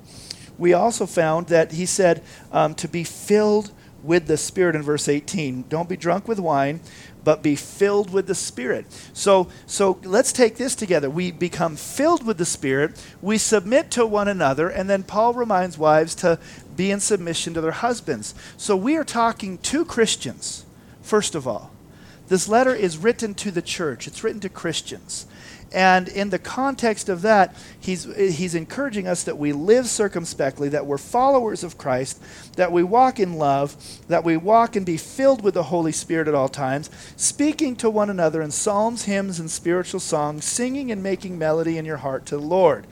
we 0.58 0.72
also 0.72 1.06
found 1.06 1.48
that 1.48 1.72
he 1.72 1.86
said 1.86 2.22
um, 2.52 2.74
to 2.76 2.88
be 2.88 3.04
filled 3.04 3.72
with 4.02 4.26
the 4.26 4.36
Spirit 4.36 4.74
in 4.74 4.82
verse 4.82 5.08
18. 5.08 5.64
Don't 5.68 5.88
be 5.88 5.96
drunk 5.96 6.26
with 6.26 6.38
wine, 6.38 6.80
but 7.24 7.42
be 7.42 7.56
filled 7.56 8.12
with 8.12 8.26
the 8.26 8.34
Spirit. 8.34 8.86
So, 9.12 9.48
so 9.66 9.98
let's 10.04 10.32
take 10.32 10.56
this 10.56 10.74
together. 10.74 11.10
We 11.10 11.30
become 11.30 11.76
filled 11.76 12.26
with 12.26 12.38
the 12.38 12.44
Spirit, 12.44 13.02
we 13.20 13.38
submit 13.38 13.90
to 13.92 14.06
one 14.06 14.28
another, 14.28 14.68
and 14.68 14.88
then 14.88 15.02
Paul 15.02 15.34
reminds 15.34 15.78
wives 15.78 16.14
to 16.16 16.38
be 16.76 16.90
in 16.90 17.00
submission 17.00 17.54
to 17.54 17.60
their 17.60 17.72
husbands. 17.72 18.34
So 18.56 18.76
we 18.76 18.96
are 18.96 19.04
talking 19.04 19.58
to 19.58 19.84
Christians, 19.84 20.64
first 21.02 21.34
of 21.34 21.46
all. 21.46 21.70
This 22.28 22.48
letter 22.48 22.74
is 22.74 22.96
written 22.96 23.34
to 23.34 23.50
the 23.50 23.62
church, 23.62 24.06
it's 24.06 24.22
written 24.22 24.40
to 24.40 24.48
Christians. 24.48 25.26
And 25.72 26.08
in 26.08 26.30
the 26.30 26.38
context 26.38 27.08
of 27.08 27.22
that, 27.22 27.54
he's, 27.78 28.04
he's 28.16 28.54
encouraging 28.54 29.06
us 29.06 29.22
that 29.24 29.38
we 29.38 29.52
live 29.52 29.86
circumspectly, 29.86 30.68
that 30.70 30.86
we're 30.86 30.98
followers 30.98 31.62
of 31.62 31.78
Christ, 31.78 32.20
that 32.56 32.72
we 32.72 32.82
walk 32.82 33.20
in 33.20 33.34
love, 33.34 33.76
that 34.08 34.24
we 34.24 34.36
walk 34.36 34.74
and 34.74 34.84
be 34.84 34.96
filled 34.96 35.42
with 35.42 35.54
the 35.54 35.64
Holy 35.64 35.92
Spirit 35.92 36.26
at 36.26 36.34
all 36.34 36.48
times, 36.48 36.90
speaking 37.16 37.76
to 37.76 37.88
one 37.88 38.10
another 38.10 38.42
in 38.42 38.50
psalms, 38.50 39.04
hymns, 39.04 39.38
and 39.38 39.50
spiritual 39.50 40.00
songs, 40.00 40.44
singing 40.44 40.90
and 40.90 41.02
making 41.02 41.38
melody 41.38 41.78
in 41.78 41.84
your 41.84 41.98
heart 41.98 42.26
to 42.26 42.36
the 42.36 42.42
Lord 42.42 42.86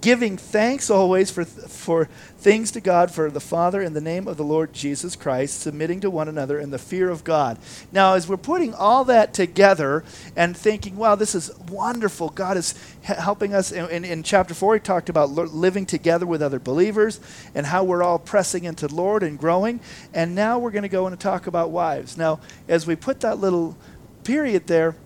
giving 0.00 0.36
thanks 0.36 0.90
always 0.90 1.30
for, 1.30 1.44
for 1.44 2.06
things 2.38 2.70
to 2.72 2.80
God 2.80 3.10
for 3.10 3.30
the 3.30 3.40
Father 3.40 3.82
in 3.82 3.92
the 3.92 4.00
name 4.00 4.26
of 4.26 4.36
the 4.36 4.44
Lord 4.44 4.72
Jesus 4.72 5.14
Christ, 5.14 5.60
submitting 5.60 6.00
to 6.00 6.10
one 6.10 6.28
another 6.28 6.58
in 6.58 6.70
the 6.70 6.78
fear 6.78 7.08
of 7.10 7.24
God. 7.24 7.58
Now, 7.92 8.14
as 8.14 8.28
we're 8.28 8.36
putting 8.36 8.74
all 8.74 9.04
that 9.04 9.34
together 9.34 10.04
and 10.34 10.56
thinking, 10.56 10.96
wow, 10.96 11.14
this 11.14 11.34
is 11.34 11.56
wonderful, 11.68 12.30
God 12.30 12.56
is 12.56 12.74
helping 13.02 13.54
us. 13.54 13.70
In, 13.70 14.22
chapter 14.22 14.54
4, 14.54 14.74
he 14.74 14.80
talked 14.80 15.08
about 15.08 15.30
living 15.30 15.86
together 15.86 16.26
with 16.26 16.42
other 16.42 16.58
believers 16.58 17.20
and 17.54 17.66
how 17.66 17.84
we're 17.84 18.02
all 18.02 18.18
pressing 18.18 18.64
into 18.64 18.88
the 18.88 18.94
Lord 18.94 19.22
and 19.22 19.38
growing. 19.38 19.80
And 20.14 20.34
now 20.34 20.58
we're 20.58 20.70
going 20.70 20.82
to 20.82 20.88
go 20.88 21.06
and 21.06 21.20
talk 21.20 21.46
about 21.46 21.70
wives. 21.70 22.16
Now, 22.16 22.40
as 22.66 22.86
we 22.86 22.96
put 22.96 23.20
that 23.20 23.38
little 23.38 23.76
period 24.24 24.66
there, 24.66 24.96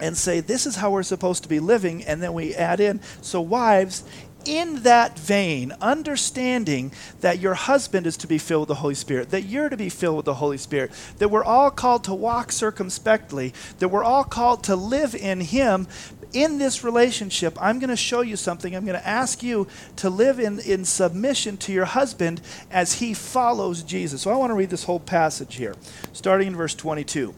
and 0.00 0.16
say, 0.16 0.40
This 0.40 0.66
is 0.66 0.76
how 0.76 0.90
we're 0.90 1.02
supposed 1.02 1.42
to 1.42 1.48
be 1.48 1.60
living. 1.60 2.04
And 2.04 2.22
then 2.22 2.32
we 2.32 2.54
add 2.54 2.80
in, 2.80 3.00
So, 3.22 3.40
wives, 3.40 4.04
in 4.46 4.82
that 4.82 5.18
vein, 5.18 5.72
understanding 5.80 6.92
that 7.20 7.40
your 7.40 7.54
husband 7.54 8.06
is 8.06 8.16
to 8.18 8.26
be 8.26 8.38
filled 8.38 8.62
with 8.62 8.68
the 8.68 8.74
Holy 8.76 8.94
Spirit, 8.94 9.30
that 9.30 9.42
you're 9.42 9.68
to 9.68 9.76
be 9.76 9.88
filled 9.88 10.16
with 10.16 10.24
the 10.24 10.34
Holy 10.34 10.58
Spirit, 10.58 10.92
that 11.18 11.28
we're 11.28 11.44
all 11.44 11.70
called 11.70 12.04
to 12.04 12.14
walk 12.14 12.52
circumspectly, 12.52 13.52
that 13.78 13.88
we're 13.88 14.04
all 14.04 14.24
called 14.24 14.64
to 14.64 14.76
live 14.76 15.14
in 15.14 15.40
Him. 15.40 15.86
In 16.32 16.58
this 16.58 16.84
relationship, 16.84 17.56
I'm 17.60 17.78
going 17.78 17.90
to 17.90 17.96
show 17.96 18.20
you 18.20 18.36
something. 18.36 18.74
I'm 18.74 18.84
going 18.84 18.98
to 18.98 19.06
ask 19.06 19.42
you 19.42 19.66
to 19.96 20.10
live 20.10 20.38
in, 20.38 20.58
in 20.60 20.84
submission 20.84 21.56
to 21.58 21.72
your 21.72 21.84
husband 21.84 22.42
as 22.70 22.94
he 22.94 23.14
follows 23.14 23.82
Jesus. 23.82 24.22
So 24.22 24.30
I 24.30 24.36
want 24.36 24.50
to 24.50 24.54
read 24.54 24.68
this 24.68 24.84
whole 24.84 25.00
passage 25.00 25.54
here, 25.54 25.74
starting 26.12 26.48
in 26.48 26.56
verse 26.56 26.74
22. 26.74 27.34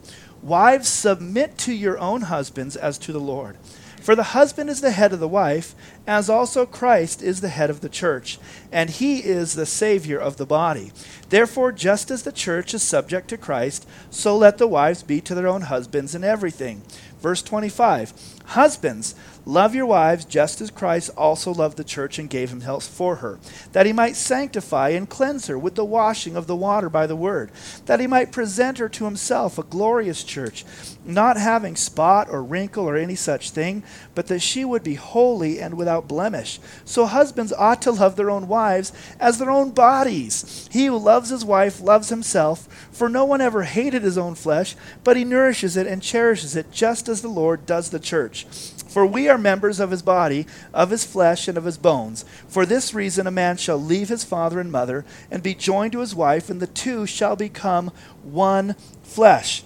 Wives, 0.49 0.88
submit 0.88 1.59
to 1.59 1.75
your 1.75 1.99
own 1.99 2.23
husbands 2.23 2.75
as 2.75 2.97
to 2.99 3.12
the 3.12 3.21
Lord. 3.21 3.59
For 4.00 4.14
the 4.14 4.33
husband 4.33 4.71
is 4.71 4.81
the 4.81 4.93
head 4.93 5.12
of 5.12 5.21
the 5.21 5.28
wife, 5.28 5.75
as 6.07 6.31
also 6.31 6.64
Christ 6.64 7.21
is 7.23 7.43
the 7.43 7.50
head 7.50 7.69
of 7.69 7.83
the 7.83 7.90
church, 7.90 8.38
and 8.73 8.88
he 8.88 9.19
is 9.19 9.55
the 9.55 9.67
Savior 9.67 10.19
of 10.19 10.38
the 10.38 10.47
body. 10.47 10.93
Therefore, 11.28 11.71
just 11.73 12.11
as 12.11 12.23
the 12.23 12.33
church 12.33 12.73
is 12.73 12.83
subject 12.83 13.28
to 13.28 13.37
Christ, 13.37 13.87
so 14.09 14.35
let 14.38 14.57
the 14.57 14.67
wives 14.67 15.02
be 15.02 15.21
to 15.21 15.35
their 15.35 15.47
own 15.49 15.62
husbands 15.62 16.14
in 16.14 16.25
everything. 16.25 16.81
Verse 17.21 17.43
25 17.43 18.14
Husbands, 18.47 19.14
love 19.49 19.75
your 19.75 19.87
wives 19.87 20.26
just 20.26 20.61
as 20.61 20.71
Christ 20.71 21.11
also 21.17 21.55
loved 21.55 21.78
the 21.78 21.85
church 21.85 22.19
and 22.19 22.28
gave 22.28 22.50
himself 22.50 22.85
for 22.85 23.17
her, 23.17 23.38
that 23.73 23.87
he 23.87 23.93
might 23.95 24.14
sanctify 24.14 24.90
and 24.90 25.09
cleanse 25.09 25.47
her 25.47 25.59
with 25.59 25.75
the 25.75 25.85
washing 25.85 26.37
of 26.37 26.47
the 26.47 26.55
water 26.55 26.90
by 26.90 27.07
the 27.07 27.17
word, 27.17 27.50
that 27.87 27.99
he 27.99 28.07
might 28.07 28.31
present 28.31 28.76
her 28.76 28.90
to 28.90 29.07
himself 29.07 29.59
a 29.59 29.62
glorious 29.62 30.23
church, 30.23 30.67
not 31.09 31.38
having 31.38 31.75
spot 31.75 32.29
or 32.31 32.43
wrinkle 32.43 32.85
or 32.85 32.97
any 32.97 33.15
such 33.15 33.50
thing, 33.50 33.83
but 34.15 34.27
that 34.27 34.41
she 34.41 34.65
would 34.65 34.85
be 34.85 34.95
holy 34.95 35.59
and 35.59 35.75
without 35.75 36.07
blemish. 36.07 36.61
So 36.85 37.07
husbands 37.07 37.53
ought 37.53 37.81
to 37.83 37.93
love 37.93 38.17
their 38.17 38.31
own 38.31 38.47
wives 38.47 38.93
as 39.19 39.38
their 39.38 39.50
own 39.50 39.71
bodies. 39.71 40.69
He 40.71 40.87
who 40.87 40.99
loves 40.99 41.31
his 41.31 41.45
wife 41.45 41.81
loves 41.81 42.11
himself, 42.11 42.69
for 42.93 43.09
no 43.09 43.25
one 43.25 43.41
ever 43.41 43.62
hated 43.62 44.03
his 44.03 44.19
own 44.19 44.35
flesh, 44.35 44.77
but 45.03 45.17
he 45.17 45.25
nourishes 45.25 45.77
it 45.77 45.87
and 45.87 46.03
cherishes 46.03 46.55
it, 46.55 46.71
just 46.71 47.09
as 47.09 47.23
the 47.23 47.29
Lord 47.29 47.65
does 47.65 47.88
the 47.88 47.99
church. 47.99 48.47
For 48.88 49.07
we 49.07 49.29
are 49.29 49.38
members 49.38 49.81
of 49.81 49.91
his 49.91 50.03
body, 50.03 50.47
of 50.75 50.91
his 50.91 51.05
flesh, 51.05 51.49
and 51.49 51.57
of 51.57 51.65
his 51.65 51.79
bones. 51.79 52.25
For 52.49 52.67
this 52.67 52.93
reason, 52.93 53.27
a 53.27 53.31
man 53.31 53.57
shall 53.57 53.79
leave 53.79 54.09
his 54.09 54.25
father 54.25 54.61
and 54.61 54.73
mother 54.73 55.05
and 55.31 55.43
be 55.43 55.55
joined 55.55 55.93
to 55.93 56.00
his 56.00 56.15
wife, 56.15 56.50
and 56.50 56.61
the 56.61 56.67
two 56.67 57.07
shall 57.07 57.37
become 57.37 57.93
one 58.23 58.75
flesh. 59.03 59.62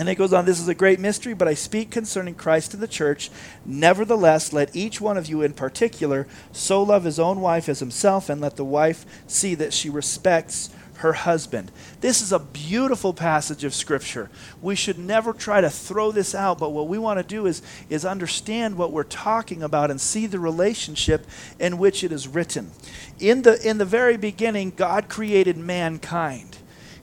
And 0.00 0.08
it 0.08 0.14
goes 0.14 0.32
on, 0.32 0.46
this 0.46 0.58
is 0.58 0.66
a 0.66 0.74
great 0.74 0.98
mystery, 0.98 1.34
but 1.34 1.46
I 1.46 1.52
speak 1.52 1.90
concerning 1.90 2.34
Christ 2.34 2.72
and 2.72 2.82
the 2.82 2.88
church. 2.88 3.30
Nevertheless, 3.66 4.50
let 4.50 4.74
each 4.74 4.98
one 4.98 5.18
of 5.18 5.26
you 5.26 5.42
in 5.42 5.52
particular 5.52 6.26
so 6.52 6.82
love 6.82 7.04
his 7.04 7.20
own 7.20 7.42
wife 7.42 7.68
as 7.68 7.80
himself, 7.80 8.30
and 8.30 8.40
let 8.40 8.56
the 8.56 8.64
wife 8.64 9.04
see 9.26 9.54
that 9.56 9.74
she 9.74 9.90
respects 9.90 10.70
her 10.94 11.12
husband. 11.12 11.70
This 12.00 12.22
is 12.22 12.32
a 12.32 12.38
beautiful 12.38 13.12
passage 13.12 13.62
of 13.62 13.74
Scripture. 13.74 14.30
We 14.62 14.74
should 14.74 14.98
never 14.98 15.34
try 15.34 15.60
to 15.60 15.68
throw 15.68 16.12
this 16.12 16.34
out, 16.34 16.58
but 16.58 16.70
what 16.72 16.88
we 16.88 16.96
want 16.96 17.18
to 17.18 17.22
do 17.22 17.44
is, 17.44 17.60
is 17.90 18.06
understand 18.06 18.78
what 18.78 18.92
we're 18.92 19.02
talking 19.02 19.62
about 19.62 19.90
and 19.90 20.00
see 20.00 20.26
the 20.26 20.40
relationship 20.40 21.26
in 21.58 21.76
which 21.76 22.02
it 22.02 22.10
is 22.10 22.26
written. 22.26 22.70
In 23.18 23.42
the, 23.42 23.60
in 23.68 23.76
the 23.76 23.84
very 23.84 24.16
beginning, 24.16 24.72
God 24.74 25.10
created 25.10 25.58
mankind. 25.58 26.56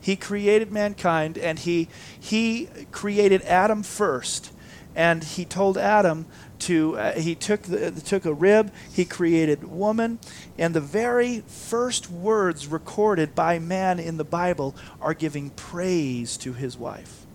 He 0.08 0.16
created 0.16 0.72
mankind 0.72 1.38
and 1.38 1.60
he, 1.60 1.90
he 2.18 2.70
created 2.94 3.42
Adam 3.42 3.84
first. 3.84 4.54
And 4.96 5.22
he 5.22 5.44
told 5.44 5.78
Adam 5.78 6.28
to 6.60 6.98
uh, 6.98 7.20
he 7.20 7.36
took 7.36 7.64
the, 7.64 7.92
took 7.92 8.24
a 8.24 8.34
rib 8.34 8.72
he 8.94 9.04
created 9.04 9.66
woman 9.66 10.20
and 10.58 10.74
the 10.74 10.80
very 10.80 11.42
first 11.42 12.10
words 12.10 12.68
recorded 12.68 13.36
by 13.36 13.60
man 13.60 14.00
in 14.00 14.16
the 14.16 14.24
bible 14.24 14.76
are 15.02 15.14
giving 15.14 15.50
praise 15.50 16.38
to 16.38 16.54
his 16.54 16.78
wife. 16.78 17.26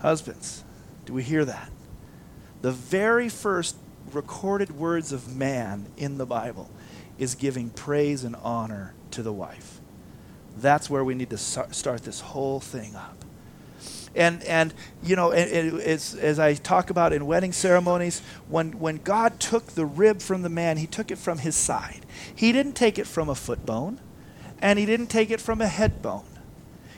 Husbands 0.00 0.62
do 1.06 1.14
we 1.14 1.22
hear 1.22 1.46
that? 1.46 1.70
The 2.60 2.70
very 2.70 3.30
first 3.30 3.76
recorded 4.12 4.72
words 4.72 5.10
of 5.10 5.34
man 5.34 5.86
in 5.96 6.18
the 6.18 6.26
bible 6.26 6.68
is 7.18 7.34
giving 7.34 7.70
praise 7.70 8.24
and 8.24 8.36
honor 8.36 8.92
to 9.12 9.22
the 9.22 9.32
wife 9.32 9.80
that's 10.56 10.88
where 10.88 11.04
we 11.04 11.14
need 11.14 11.30
to 11.30 11.38
start 11.38 12.02
this 12.02 12.20
whole 12.20 12.60
thing 12.60 12.94
up 12.94 13.24
and 14.14 14.42
and 14.44 14.72
you 15.02 15.14
know 15.14 15.30
it, 15.30 15.48
it, 15.48 15.74
it's, 15.74 16.14
as 16.14 16.38
i 16.38 16.54
talk 16.54 16.90
about 16.90 17.12
in 17.12 17.26
wedding 17.26 17.52
ceremonies 17.52 18.22
when 18.48 18.72
when 18.78 18.96
god 18.96 19.38
took 19.38 19.66
the 19.68 19.84
rib 19.84 20.20
from 20.20 20.42
the 20.42 20.48
man 20.48 20.78
he 20.78 20.86
took 20.86 21.10
it 21.10 21.18
from 21.18 21.38
his 21.38 21.54
side 21.54 22.06
he 22.34 22.52
didn't 22.52 22.72
take 22.72 22.98
it 22.98 23.06
from 23.06 23.28
a 23.28 23.34
foot 23.34 23.64
bone 23.66 24.00
and 24.60 24.78
he 24.78 24.86
didn't 24.86 25.08
take 25.08 25.30
it 25.30 25.40
from 25.40 25.60
a 25.60 25.68
head 25.68 26.00
bone 26.00 26.24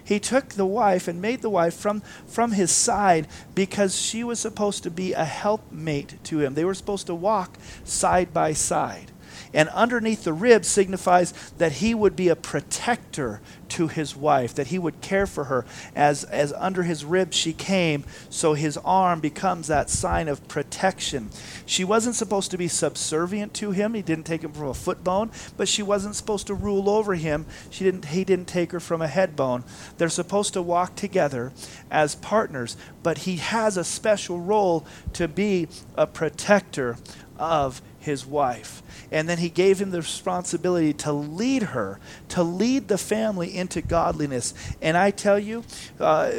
he 0.08 0.18
took 0.18 0.48
the 0.50 0.64
wife 0.64 1.06
and 1.06 1.20
made 1.20 1.42
the 1.42 1.50
wife 1.50 1.74
from, 1.74 2.00
from 2.26 2.52
his 2.52 2.70
side 2.70 3.28
because 3.54 4.00
she 4.00 4.24
was 4.24 4.40
supposed 4.40 4.82
to 4.84 4.90
be 4.90 5.12
a 5.12 5.26
helpmate 5.26 6.24
to 6.24 6.40
him. 6.40 6.54
They 6.54 6.64
were 6.64 6.72
supposed 6.72 7.08
to 7.08 7.14
walk 7.14 7.58
side 7.84 8.32
by 8.32 8.54
side. 8.54 9.12
And 9.52 9.68
underneath 9.70 10.24
the 10.24 10.32
rib 10.32 10.64
signifies 10.64 11.32
that 11.58 11.72
he 11.72 11.94
would 11.94 12.16
be 12.16 12.28
a 12.28 12.36
protector 12.36 13.40
to 13.70 13.88
his 13.88 14.16
wife, 14.16 14.54
that 14.54 14.68
he 14.68 14.78
would 14.78 15.00
care 15.00 15.26
for 15.26 15.44
her 15.44 15.64
as, 15.94 16.24
as 16.24 16.52
under 16.54 16.82
his 16.82 17.04
rib 17.04 17.32
she 17.32 17.52
came, 17.52 18.04
so 18.30 18.54
his 18.54 18.76
arm 18.78 19.20
becomes 19.20 19.66
that 19.66 19.90
sign 19.90 20.28
of 20.28 20.46
protection. 20.48 21.30
She 21.66 21.84
wasn't 21.84 22.14
supposed 22.14 22.50
to 22.50 22.58
be 22.58 22.68
subservient 22.68 23.54
to 23.54 23.70
him. 23.70 23.94
He 23.94 24.02
didn't 24.02 24.24
take 24.24 24.42
him 24.42 24.52
from 24.52 24.68
a 24.68 24.74
foot 24.74 25.04
bone, 25.04 25.30
but 25.56 25.68
she 25.68 25.82
wasn't 25.82 26.16
supposed 26.16 26.46
to 26.48 26.54
rule 26.54 26.88
over 26.88 27.14
him. 27.14 27.46
She 27.70 27.84
didn't, 27.84 28.06
he 28.06 28.24
didn't 28.24 28.48
take 28.48 28.72
her 28.72 28.80
from 28.80 29.02
a 29.02 29.08
head 29.08 29.36
bone. 29.36 29.64
They're 29.98 30.08
supposed 30.08 30.54
to 30.54 30.62
walk 30.62 30.94
together 30.94 31.52
as 31.90 32.14
partners, 32.14 32.76
but 33.02 33.18
he 33.18 33.36
has 33.36 33.76
a 33.76 33.84
special 33.84 34.40
role 34.40 34.86
to 35.14 35.28
be 35.28 35.68
a 35.94 36.06
protector 36.06 36.96
of 37.38 37.80
his 37.98 38.24
wife. 38.24 38.82
And 39.10 39.28
then 39.28 39.38
he 39.38 39.48
gave 39.48 39.80
him 39.80 39.90
the 39.90 39.98
responsibility 39.98 40.92
to 40.94 41.12
lead 41.12 41.62
her, 41.64 41.98
to 42.28 42.42
lead 42.42 42.88
the 42.88 42.98
family 42.98 43.56
into 43.56 43.80
godliness. 43.80 44.54
And 44.80 44.96
I 44.96 45.10
tell 45.10 45.38
you, 45.38 45.64
uh, 45.98 46.30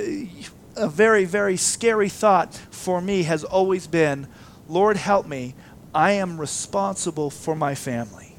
a 0.75 0.87
very, 0.87 1.25
very 1.25 1.57
scary 1.57 2.09
thought 2.09 2.55
for 2.71 3.01
me 3.01 3.23
has 3.23 3.43
always 3.43 3.87
been 3.87 4.27
Lord, 4.67 4.97
help 4.97 5.25
me. 5.25 5.55
I 5.95 6.11
am 6.11 6.39
responsible 6.39 7.31
for 7.31 7.55
my 7.55 7.73
family. 7.73 8.35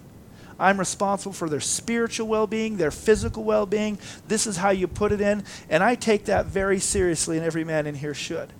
I'm 0.60 0.78
responsible 0.78 1.32
for 1.32 1.48
their 1.48 1.60
spiritual 1.60 2.28
well 2.28 2.46
being, 2.46 2.76
their 2.76 2.92
physical 2.92 3.42
well 3.42 3.66
being. 3.66 3.98
This 4.28 4.46
is 4.46 4.58
how 4.58 4.70
you 4.70 4.86
put 4.86 5.10
it 5.10 5.20
in. 5.20 5.42
And 5.68 5.82
I 5.82 5.96
take 5.96 6.26
that 6.26 6.46
very 6.46 6.78
seriously, 6.78 7.36
and 7.36 7.44
every 7.44 7.64
man 7.64 7.86
in 7.86 7.96
here 7.96 8.14
should. 8.14 8.52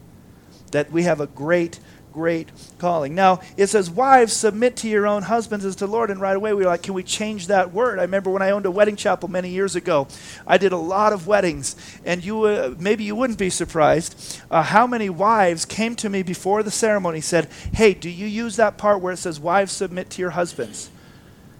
That 0.72 0.90
we 0.90 1.04
have 1.04 1.20
a 1.20 1.26
great 1.26 1.78
great 2.12 2.48
calling. 2.78 3.14
Now, 3.14 3.40
it 3.56 3.68
says, 3.68 3.90
Wives, 3.90 4.32
submit 4.32 4.76
to 4.78 4.88
your 4.88 5.06
own 5.06 5.22
husbands 5.22 5.64
as 5.64 5.76
to 5.76 5.86
Lord. 5.86 6.10
And 6.10 6.20
right 6.20 6.36
away, 6.36 6.52
we 6.52 6.64
were 6.64 6.70
like, 6.70 6.82
Can 6.82 6.94
we 6.94 7.02
change 7.02 7.46
that 7.46 7.72
word? 7.72 7.98
I 7.98 8.02
remember 8.02 8.30
when 8.30 8.42
I 8.42 8.50
owned 8.50 8.66
a 8.66 8.70
wedding 8.70 8.96
chapel 8.96 9.28
many 9.28 9.50
years 9.50 9.76
ago, 9.76 10.08
I 10.46 10.58
did 10.58 10.72
a 10.72 10.76
lot 10.76 11.12
of 11.12 11.26
weddings. 11.26 11.76
And 12.04 12.24
you 12.24 12.44
uh, 12.44 12.74
maybe 12.78 13.04
you 13.04 13.14
wouldn't 13.14 13.38
be 13.38 13.50
surprised 13.50 14.40
uh, 14.50 14.62
how 14.62 14.86
many 14.86 15.10
wives 15.10 15.64
came 15.64 15.96
to 15.96 16.08
me 16.08 16.22
before 16.22 16.62
the 16.62 16.70
ceremony 16.70 17.20
said, 17.20 17.48
Hey, 17.72 17.94
do 17.94 18.08
you 18.08 18.26
use 18.26 18.56
that 18.56 18.78
part 18.78 19.00
where 19.00 19.12
it 19.12 19.18
says, 19.18 19.40
Wives, 19.40 19.72
submit 19.72 20.10
to 20.10 20.22
your 20.22 20.30
husbands? 20.30 20.90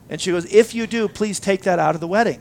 And 0.09 0.21
she 0.21 0.33
goes, 0.33 0.53
If 0.53 0.75
you 0.75 0.87
do, 0.87 1.09
please 1.09 1.41
take 1.41 1.63
that 1.63 1.79
out 1.79 1.95
of 1.95 2.01
the 2.01 2.09
wedding. 2.09 2.41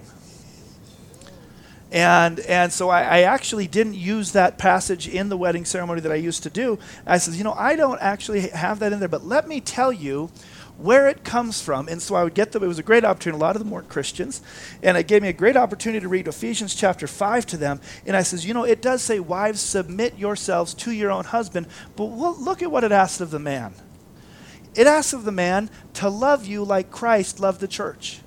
And, 1.92 2.40
and 2.42 2.72
so 2.72 2.90
I, 2.90 3.02
I, 3.02 3.20
actually 3.22 3.66
didn't 3.66 3.96
use 3.96 4.34
that 4.34 4.60
passage 4.60 5.08
in 5.08 5.30
the 5.30 5.38
wedding 5.38 5.66
ceremony 5.66 6.02
that 6.02 6.12
I 6.12 6.16
used 6.16 6.44
to 6.44 6.50
do. 6.52 6.78
I 7.04 7.18
said, 7.18 7.34
you 7.34 7.44
know, 7.44 7.54
I 7.54 7.76
don't 7.76 8.00
actually 8.00 8.50
have 8.50 8.78
that 8.80 8.94
in 8.94 9.00
there, 9.00 9.10
but 9.10 9.26
let 9.26 9.48
me 9.48 9.60
tell 9.60 9.92
you 9.92 10.30
where 10.78 11.10
it 11.10 11.24
comes 11.24 11.62
from. 11.62 11.88
And 11.88 12.00
so 12.00 12.14
I 12.14 12.24
would 12.24 12.36
get 12.36 12.52
them. 12.52 12.64
It 12.64 12.68
was 12.68 12.78
a 12.78 12.84
great 12.84 13.04
opportunity. 13.04 13.40
A 13.40 13.44
lot 13.44 13.56
of 13.56 13.62
them 13.62 13.72
weren't 13.72 13.90
Christians. 13.90 14.42
And 14.84 14.98
it 14.98 15.08
gave 15.08 15.24
me 15.24 15.30
a 15.30 15.34
great 15.34 15.58
opportunity 15.58 16.00
to 16.02 16.08
read 16.08 16.28
Ephesians 16.28 16.76
chapter 16.76 17.08
5 17.08 17.48
to 17.48 17.58
them. 17.58 17.82
And 18.06 18.16
I 18.16 18.22
says, 18.22 18.46
you 18.46 18.54
know, 18.54 18.66
it 18.66 18.84
does 18.84 19.02
say, 19.02 19.20
wives, 19.20 19.60
submit 19.60 20.18
yourselves 20.18 20.76
to 20.76 20.92
your 20.92 21.10
own 21.10 21.26
husband. 21.26 21.68
But 21.96 22.06
look 22.06 22.62
at 22.62 22.72
what 22.72 22.84
it 22.84 22.92
asks 22.92 23.20
of 23.20 23.32
the 23.32 23.40
man. 23.40 23.74
It 24.76 24.88
asks 24.88 25.14
of 25.14 25.26
the 25.26 25.32
man 25.32 25.70
to 25.96 26.08
love 26.08 26.46
you 26.46 26.64
like 26.64 26.92
Christ 26.92 27.40
loved 27.40 27.60
the 27.60 27.68
church. 27.68 28.22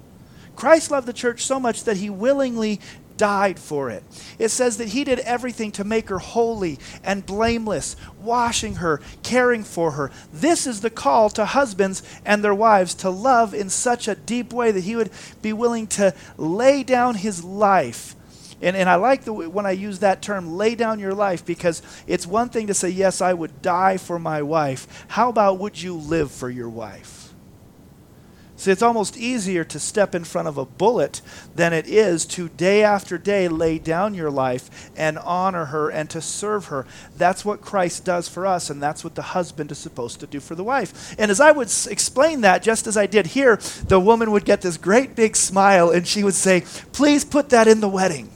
Christ 0.54 0.90
loved 0.90 1.06
the 1.08 1.12
church 1.12 1.44
so 1.44 1.58
much 1.58 1.84
that 1.84 1.96
he 1.96 2.10
willingly 2.10 2.80
died 3.16 3.58
for 3.58 3.90
it. 3.90 4.02
It 4.38 4.48
says 4.48 4.76
that 4.78 4.88
he 4.88 5.04
did 5.04 5.20
everything 5.20 5.72
to 5.72 5.84
make 5.84 6.08
her 6.08 6.18
holy 6.18 6.78
and 7.04 7.24
blameless, 7.24 7.96
washing 8.20 8.76
her, 8.76 9.00
caring 9.22 9.64
for 9.64 9.92
her. 9.92 10.10
This 10.32 10.66
is 10.66 10.80
the 10.80 10.90
call 10.90 11.30
to 11.30 11.44
husbands 11.44 12.02
and 12.24 12.42
their 12.42 12.54
wives 12.54 12.94
to 12.96 13.10
love 13.10 13.54
in 13.54 13.68
such 13.70 14.08
a 14.08 14.14
deep 14.14 14.52
way 14.52 14.70
that 14.70 14.84
he 14.84 14.96
would 14.96 15.10
be 15.40 15.52
willing 15.52 15.86
to 15.88 16.14
lay 16.36 16.82
down 16.82 17.16
his 17.16 17.44
life. 17.44 18.16
And, 18.62 18.76
and 18.76 18.88
I 18.88 18.94
like 18.94 19.24
the, 19.24 19.32
when 19.32 19.66
I 19.66 19.72
use 19.72 19.98
that 19.98 20.22
term, 20.22 20.56
lay 20.56 20.76
down 20.76 21.00
your 21.00 21.14
life, 21.14 21.44
because 21.44 21.82
it's 22.06 22.26
one 22.26 22.48
thing 22.48 22.68
to 22.68 22.74
say, 22.74 22.90
Yes, 22.90 23.20
I 23.20 23.34
would 23.34 23.60
die 23.60 23.96
for 23.96 24.20
my 24.20 24.40
wife. 24.42 25.04
How 25.08 25.28
about 25.28 25.58
would 25.58 25.82
you 25.82 25.96
live 25.96 26.30
for 26.30 26.48
your 26.48 26.68
wife? 26.68 27.21
See, 28.62 28.70
it's 28.70 28.80
almost 28.80 29.16
easier 29.16 29.64
to 29.64 29.80
step 29.80 30.14
in 30.14 30.22
front 30.22 30.46
of 30.46 30.56
a 30.56 30.64
bullet 30.64 31.20
than 31.56 31.72
it 31.72 31.88
is 31.88 32.24
to 32.26 32.48
day 32.48 32.84
after 32.84 33.18
day 33.18 33.48
lay 33.48 33.80
down 33.80 34.14
your 34.14 34.30
life 34.30 34.92
and 34.96 35.18
honor 35.18 35.64
her 35.64 35.90
and 35.90 36.08
to 36.10 36.20
serve 36.20 36.66
her. 36.66 36.86
That's 37.18 37.44
what 37.44 37.60
Christ 37.60 38.04
does 38.04 38.28
for 38.28 38.46
us, 38.46 38.70
and 38.70 38.80
that's 38.80 39.02
what 39.02 39.16
the 39.16 39.22
husband 39.22 39.72
is 39.72 39.78
supposed 39.78 40.20
to 40.20 40.28
do 40.28 40.38
for 40.38 40.54
the 40.54 40.62
wife. 40.62 41.12
And 41.18 41.28
as 41.28 41.40
I 41.40 41.50
would 41.50 41.66
s- 41.66 41.88
explain 41.88 42.42
that, 42.42 42.62
just 42.62 42.86
as 42.86 42.96
I 42.96 43.06
did 43.06 43.26
here, 43.26 43.56
the 43.88 43.98
woman 43.98 44.30
would 44.30 44.44
get 44.44 44.60
this 44.60 44.76
great 44.76 45.16
big 45.16 45.34
smile 45.34 45.90
and 45.90 46.06
she 46.06 46.22
would 46.22 46.34
say, 46.34 46.60
Please 46.92 47.24
put 47.24 47.48
that 47.48 47.66
in 47.66 47.80
the 47.80 47.88
wedding 47.88 48.30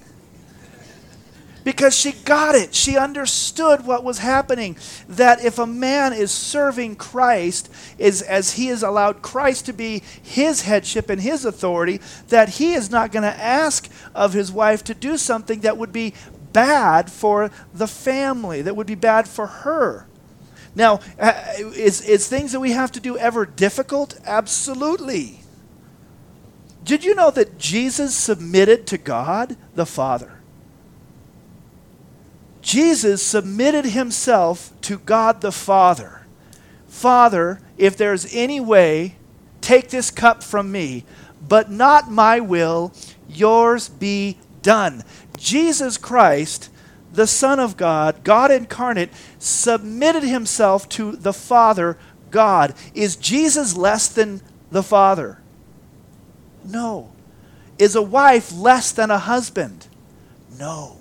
because 1.67 1.99
she 1.99 2.13
got 2.13 2.55
it. 2.55 2.73
She 2.73 2.97
understood 2.97 3.85
what 3.85 4.05
was 4.05 4.19
happening. 4.19 4.77
That 5.09 5.45
if 5.45 5.59
a 5.59 5.67
man 5.67 6.13
is 6.13 6.31
serving 6.31 6.95
Christ, 6.95 7.69
is 7.99 8.23
as 8.23 8.53
he 8.53 8.69
has 8.69 8.85
allowed 8.85 9.21
Christ 9.21 9.67
to 9.67 9.73
be 9.73 10.05
his 10.23 10.63
headship 10.63 11.11
and 11.11 11.21
his 11.21 11.45
authority, 11.45 12.01
that 12.29 12.51
he 12.51 12.75
is 12.75 12.89
not 12.89 13.11
going 13.11 13.25
to 13.25 13.37
ask 13.37 13.91
of 14.15 14.33
his 14.33 14.53
wife 14.53 14.85
to 14.85 14.95
do 14.95 15.17
something 15.17 15.63
that 15.63 15.77
would 15.77 15.93
be 15.93 16.15
bad 16.53 17.11
for 17.11 17.51
the 17.75 17.89
family, 17.89 18.63
that 18.63 18.77
would 18.77 18.87
be 18.87 18.95
bad 18.95 19.27
for 19.27 19.49
her. 19.49 20.07
Now, 20.77 21.01
uh, 21.19 21.33
is, 21.59 22.01
is 22.01 22.29
things 22.29 22.53
that 22.53 22.61
we 22.61 22.71
have 22.73 22.93
to 22.93 23.01
do 23.01 23.19
ever 23.19 23.45
difficult? 23.45 24.17
Absolutely. 24.25 25.41
Did 26.85 27.05
you 27.05 27.17
know 27.17 27.33
that 27.33 27.59
Jesus 27.59 28.15
submitted 28.15 28.87
to 28.87 28.99
God 28.99 29.57
the 29.75 29.85
Father? 29.85 30.37
Jesus 32.67 33.23
submitted 33.23 33.85
himself 33.85 34.73
to 34.81 34.99
God 34.99 35.41
the 35.41 35.53
Father. 35.53 36.27
Father, 36.89 37.61
if 37.79 37.97
there's 37.97 38.35
any 38.35 38.59
way, 38.59 39.15
take 39.61 39.91
this 39.91 40.11
cup 40.11 40.43
from 40.43 40.73
me, 40.73 41.05
but 41.49 41.71
not 41.71 42.11
my 42.11 42.41
will, 42.41 42.93
yours 43.29 43.89
be 43.89 44.37
done. 44.63 45.05
Jesus 45.37 45.97
Christ, 45.97 46.69
the 47.13 47.29
Son 47.29 47.61
of 47.61 47.77
God, 47.77 48.25
God 48.25 48.51
incarnate, 48.51 49.11
submitted 49.39 50.25
himself 50.25 50.89
to 50.89 51.13
the 51.13 51.33
Father, 51.33 51.97
God. 52.33 52.75
Is 52.95 53.15
Jesus 53.15 53.77
less 53.77 54.09
than 54.09 54.43
the 54.73 54.83
Father? 54.83 55.39
No. 56.65 57.13
Is 57.79 57.95
a 57.95 58.03
wife 58.03 58.53
less 58.53 58.91
than 58.91 59.13
a 59.13 59.19
husband? 59.19 59.87
No. 60.59 60.96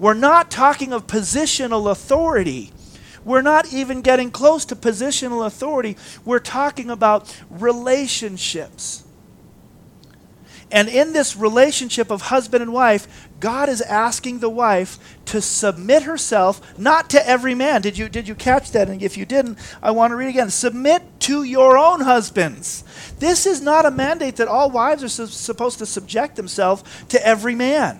We're 0.00 0.14
not 0.14 0.50
talking 0.50 0.94
of 0.94 1.06
positional 1.06 1.90
authority. 1.90 2.72
We're 3.22 3.42
not 3.42 3.70
even 3.70 4.00
getting 4.00 4.30
close 4.30 4.64
to 4.64 4.74
positional 4.74 5.46
authority. 5.46 5.98
We're 6.24 6.38
talking 6.38 6.88
about 6.88 7.38
relationships. 7.50 9.04
And 10.72 10.88
in 10.88 11.12
this 11.12 11.36
relationship 11.36 12.10
of 12.10 12.22
husband 12.22 12.62
and 12.62 12.72
wife, 12.72 13.28
God 13.40 13.68
is 13.68 13.82
asking 13.82 14.38
the 14.38 14.48
wife 14.48 14.98
to 15.26 15.42
submit 15.42 16.04
herself 16.04 16.78
not 16.78 17.10
to 17.10 17.28
every 17.28 17.54
man. 17.54 17.82
Did 17.82 17.98
you 17.98 18.08
did 18.08 18.26
you 18.26 18.34
catch 18.34 18.70
that? 18.70 18.88
And 18.88 19.02
if 19.02 19.18
you 19.18 19.26
didn't, 19.26 19.58
I 19.82 19.90
want 19.90 20.12
to 20.12 20.16
read 20.16 20.28
again. 20.28 20.48
Submit 20.48 21.02
to 21.20 21.42
your 21.42 21.76
own 21.76 22.00
husbands. 22.00 22.84
This 23.18 23.44
is 23.46 23.60
not 23.60 23.84
a 23.84 23.90
mandate 23.90 24.36
that 24.36 24.48
all 24.48 24.70
wives 24.70 25.02
are 25.02 25.08
su- 25.08 25.26
supposed 25.26 25.78
to 25.80 25.86
subject 25.86 26.36
themselves 26.36 26.84
to 27.08 27.26
every 27.26 27.54
man. 27.54 27.98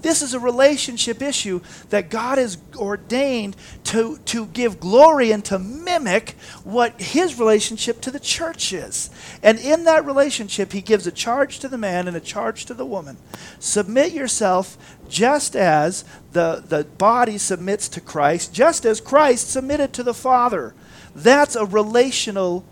This 0.00 0.22
is 0.22 0.34
a 0.34 0.40
relationship 0.40 1.22
issue 1.22 1.60
that 1.90 2.10
God 2.10 2.38
has 2.38 2.58
ordained 2.76 3.56
to, 3.84 4.18
to 4.26 4.46
give 4.46 4.80
glory 4.80 5.32
and 5.32 5.44
to 5.46 5.58
mimic 5.58 6.36
what 6.64 7.00
his 7.00 7.38
relationship 7.38 8.00
to 8.02 8.10
the 8.10 8.20
church 8.20 8.72
is. 8.72 9.10
And 9.42 9.58
in 9.58 9.84
that 9.84 10.04
relationship, 10.04 10.72
he 10.72 10.80
gives 10.80 11.06
a 11.06 11.12
charge 11.12 11.58
to 11.60 11.68
the 11.68 11.78
man 11.78 12.06
and 12.06 12.16
a 12.16 12.20
charge 12.20 12.64
to 12.66 12.74
the 12.74 12.86
woman. 12.86 13.16
Submit 13.58 14.12
yourself 14.12 14.76
just 15.08 15.56
as 15.56 16.04
the, 16.32 16.62
the 16.66 16.84
body 16.84 17.38
submits 17.38 17.88
to 17.90 18.00
Christ, 18.00 18.54
just 18.54 18.84
as 18.84 19.00
Christ 19.00 19.50
submitted 19.50 19.92
to 19.94 20.02
the 20.02 20.14
Father. 20.14 20.74
That's 21.14 21.56
a 21.56 21.66
relational 21.66 22.64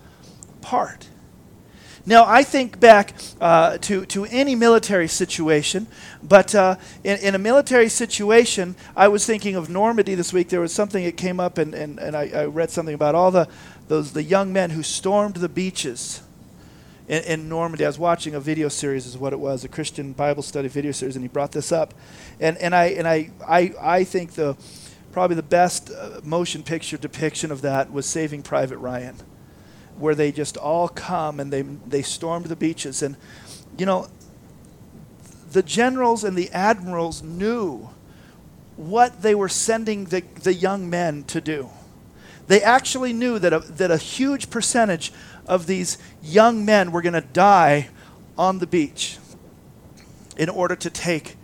part. 0.61 1.09
Now, 2.07 2.23
I 2.25 2.43
think 2.43 2.79
back 2.79 3.13
uh, 3.41 3.79
to, 3.79 4.05
to 4.05 4.23
any 4.23 4.55
military 4.55 5.09
situation, 5.09 5.87
but 6.23 6.55
uh, 6.55 6.77
in, 7.03 7.17
in 7.19 7.35
a 7.35 7.37
military 7.37 7.89
situation, 7.89 8.77
I 8.95 9.09
was 9.09 9.25
thinking 9.25 9.57
of 9.57 9.69
Normandy 9.69 10.15
this 10.15 10.31
week. 10.31 10.47
There 10.47 10.61
was 10.61 10.71
something 10.71 11.03
that 11.03 11.17
came 11.17 11.41
up, 11.41 11.57
and, 11.57 11.75
and, 11.75 11.99
and 11.99 12.15
I, 12.15 12.29
I 12.33 12.45
read 12.45 12.69
something 12.69 12.95
about 12.95 13.13
all 13.13 13.29
the, 13.29 13.49
those, 13.89 14.13
the 14.13 14.23
young 14.23 14.53
men 14.53 14.69
who 14.69 14.83
stormed 14.83 15.35
the 15.35 15.49
beaches 15.49 16.21
in, 17.09 17.23
in, 17.23 17.49
Normandy. 17.49 17.83
I 17.83 17.89
was 17.89 17.99
watching 17.99 18.35
a 18.35 18.39
video 18.39 18.69
series, 18.69 19.05
is 19.05 19.17
what 19.17 19.33
it 19.33 19.39
was, 19.39 19.65
a 19.65 19.67
Christian 19.67 20.13
Bible 20.13 20.43
study 20.43 20.69
video 20.69 20.93
series, 20.93 21.17
and 21.17 21.25
he 21.25 21.27
brought 21.27 21.51
this 21.51 21.73
up. 21.73 21.93
And, 22.39 22.57
and, 22.59 22.73
I, 22.73 22.85
and 22.85 23.05
I, 23.05 23.31
I, 23.45 23.73
I 23.81 24.03
think 24.05 24.31
the, 24.31 24.55
probably 25.11 25.35
the 25.35 25.43
best 25.43 25.91
uh, 25.91 26.21
motion 26.23 26.63
picture 26.63 26.95
depiction 26.95 27.51
of 27.51 27.63
that 27.63 27.91
was 27.91 28.05
Saving 28.05 28.43
Private 28.43 28.77
Ryan 28.77 29.17
where 29.97 30.15
they 30.15 30.31
just 30.31 30.57
all 30.57 30.87
come 30.87 31.39
and 31.39 31.51
they, 31.51 31.61
they 31.61 32.01
stormed 32.01 32.45
the 32.45 32.55
beaches. 32.55 33.01
And, 33.01 33.15
you 33.77 33.85
know, 33.85 34.07
the 35.51 35.63
generals 35.63 36.23
and 36.23 36.37
the 36.37 36.49
admirals 36.51 37.23
knew 37.23 37.89
what 38.75 39.21
they 39.21 39.33
were 39.33 39.49
sending 39.49 40.05
the, 40.05 40.21
the 40.43 40.53
young 40.53 40.89
men 40.89 41.23
to 41.25 41.41
do. 41.41 41.69
They 42.47 42.61
actually 42.61 43.11
knew 43.11 43.39
that 43.39 43.51
a, 43.51 43.59
that 43.59 43.91
a 43.91 43.97
huge 43.97 44.49
percentage 44.49 45.11
of 45.45 45.67
these 45.67 45.97
young 46.21 46.63
men 46.63 46.91
were 46.91 47.01
going 47.01 47.13
to 47.13 47.21
die 47.21 47.89
on 48.37 48.59
the 48.59 48.67
beach 48.67 49.17
in 50.37 50.49
order 50.49 50.75
to 50.75 50.89
take, 50.89 51.35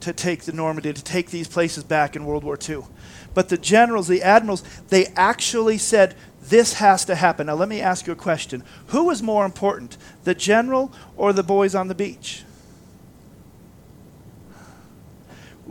to 0.00 0.12
take 0.12 0.44
the 0.44 0.52
Normandy, 0.52 0.92
to 0.92 1.04
take 1.04 1.30
these 1.30 1.46
places 1.46 1.84
back 1.84 2.16
in 2.16 2.24
World 2.24 2.42
War 2.42 2.58
II. 2.68 2.82
But 3.34 3.48
the 3.48 3.58
generals, 3.58 4.08
the 4.08 4.22
admirals, 4.22 4.62
they 4.88 5.06
actually 5.16 5.78
said, 5.78 6.16
this 6.50 6.74
has 6.74 7.04
to 7.06 7.14
happen. 7.14 7.46
Now, 7.46 7.54
let 7.54 7.68
me 7.68 7.80
ask 7.80 8.06
you 8.06 8.12
a 8.12 8.16
question. 8.16 8.62
Who 8.88 9.08
is 9.10 9.22
more 9.22 9.46
important, 9.46 9.96
the 10.24 10.34
general 10.34 10.92
or 11.16 11.32
the 11.32 11.42
boys 11.42 11.74
on 11.74 11.88
the 11.88 11.94
beach? 11.94 12.42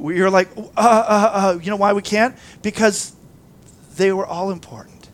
You're 0.02 0.30
like, 0.30 0.48
uh, 0.58 0.62
uh, 0.78 1.32
uh, 1.34 1.60
you 1.62 1.70
know 1.70 1.76
why 1.76 1.92
we 1.94 2.02
can't? 2.02 2.36
Because 2.62 3.14
they 3.98 4.14
were 4.14 4.26
all 4.26 4.50
important. 4.50 5.10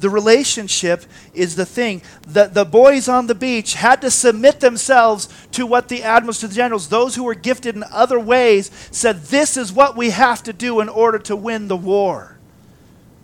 The 0.00 0.08
relationship 0.08 1.04
is 1.34 1.54
the 1.54 1.66
thing. 1.66 2.02
The, 2.26 2.46
the 2.46 2.64
boys 2.64 3.08
on 3.08 3.26
the 3.26 3.34
beach 3.34 3.74
had 3.74 4.00
to 4.00 4.10
submit 4.10 4.60
themselves 4.60 5.28
to 5.52 5.66
what 5.66 5.88
the 5.88 6.02
admirals, 6.02 6.40
to 6.40 6.48
the 6.48 6.54
generals, 6.54 6.88
those 6.88 7.14
who 7.14 7.22
were 7.22 7.34
gifted 7.34 7.76
in 7.76 7.84
other 7.92 8.18
ways, 8.18 8.70
said, 8.90 9.24
This 9.24 9.56
is 9.56 9.72
what 9.72 9.96
we 9.96 10.10
have 10.10 10.42
to 10.44 10.52
do 10.52 10.80
in 10.80 10.88
order 10.88 11.18
to 11.20 11.36
win 11.36 11.68
the 11.68 11.76
war. 11.76 12.38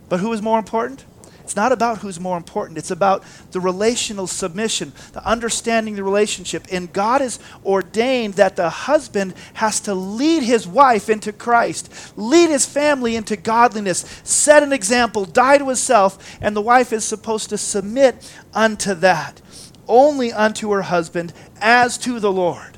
But 0.07 0.19
who 0.19 0.31
is 0.31 0.41
more 0.41 0.59
important? 0.59 1.03
It's 1.49 1.55
not 1.55 1.71
about 1.71 1.97
who's 1.97 2.19
more 2.19 2.37
important. 2.37 2.77
It's 2.77 2.91
about 2.91 3.23
the 3.53 3.59
relational 3.59 4.27
submission, 4.27 4.93
the 5.13 5.25
understanding 5.27 5.95
the 5.95 6.03
relationship. 6.03 6.67
And 6.71 6.93
God 6.93 7.21
has 7.21 7.39
ordained 7.65 8.35
that 8.35 8.55
the 8.55 8.69
husband 8.69 9.33
has 9.55 9.79
to 9.79 9.95
lead 9.95 10.43
his 10.43 10.67
wife 10.67 11.09
into 11.09 11.33
Christ, 11.33 12.13
lead 12.15 12.51
his 12.51 12.67
family 12.67 13.15
into 13.15 13.35
godliness, 13.35 14.21
set 14.23 14.61
an 14.61 14.71
example, 14.71 15.25
die 15.25 15.57
to 15.57 15.65
himself, 15.65 16.37
and 16.39 16.55
the 16.55 16.61
wife 16.61 16.93
is 16.93 17.03
supposed 17.03 17.49
to 17.49 17.57
submit 17.57 18.31
unto 18.53 18.93
that, 18.93 19.41
only 19.87 20.31
unto 20.31 20.69
her 20.69 20.83
husband 20.83 21.33
as 21.59 21.97
to 21.97 22.19
the 22.19 22.31
Lord. 22.31 22.77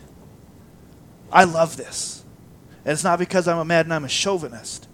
I 1.29 1.43
love 1.43 1.75
this. 1.75 2.23
And 2.85 2.93
it's 2.93 3.03
not 3.03 3.19
because 3.19 3.49
I'm 3.49 3.57
a 3.57 3.65
man 3.65 3.83
and 3.83 3.93
I'm 3.93 4.05
a 4.05 4.09
chauvinist. 4.09 4.87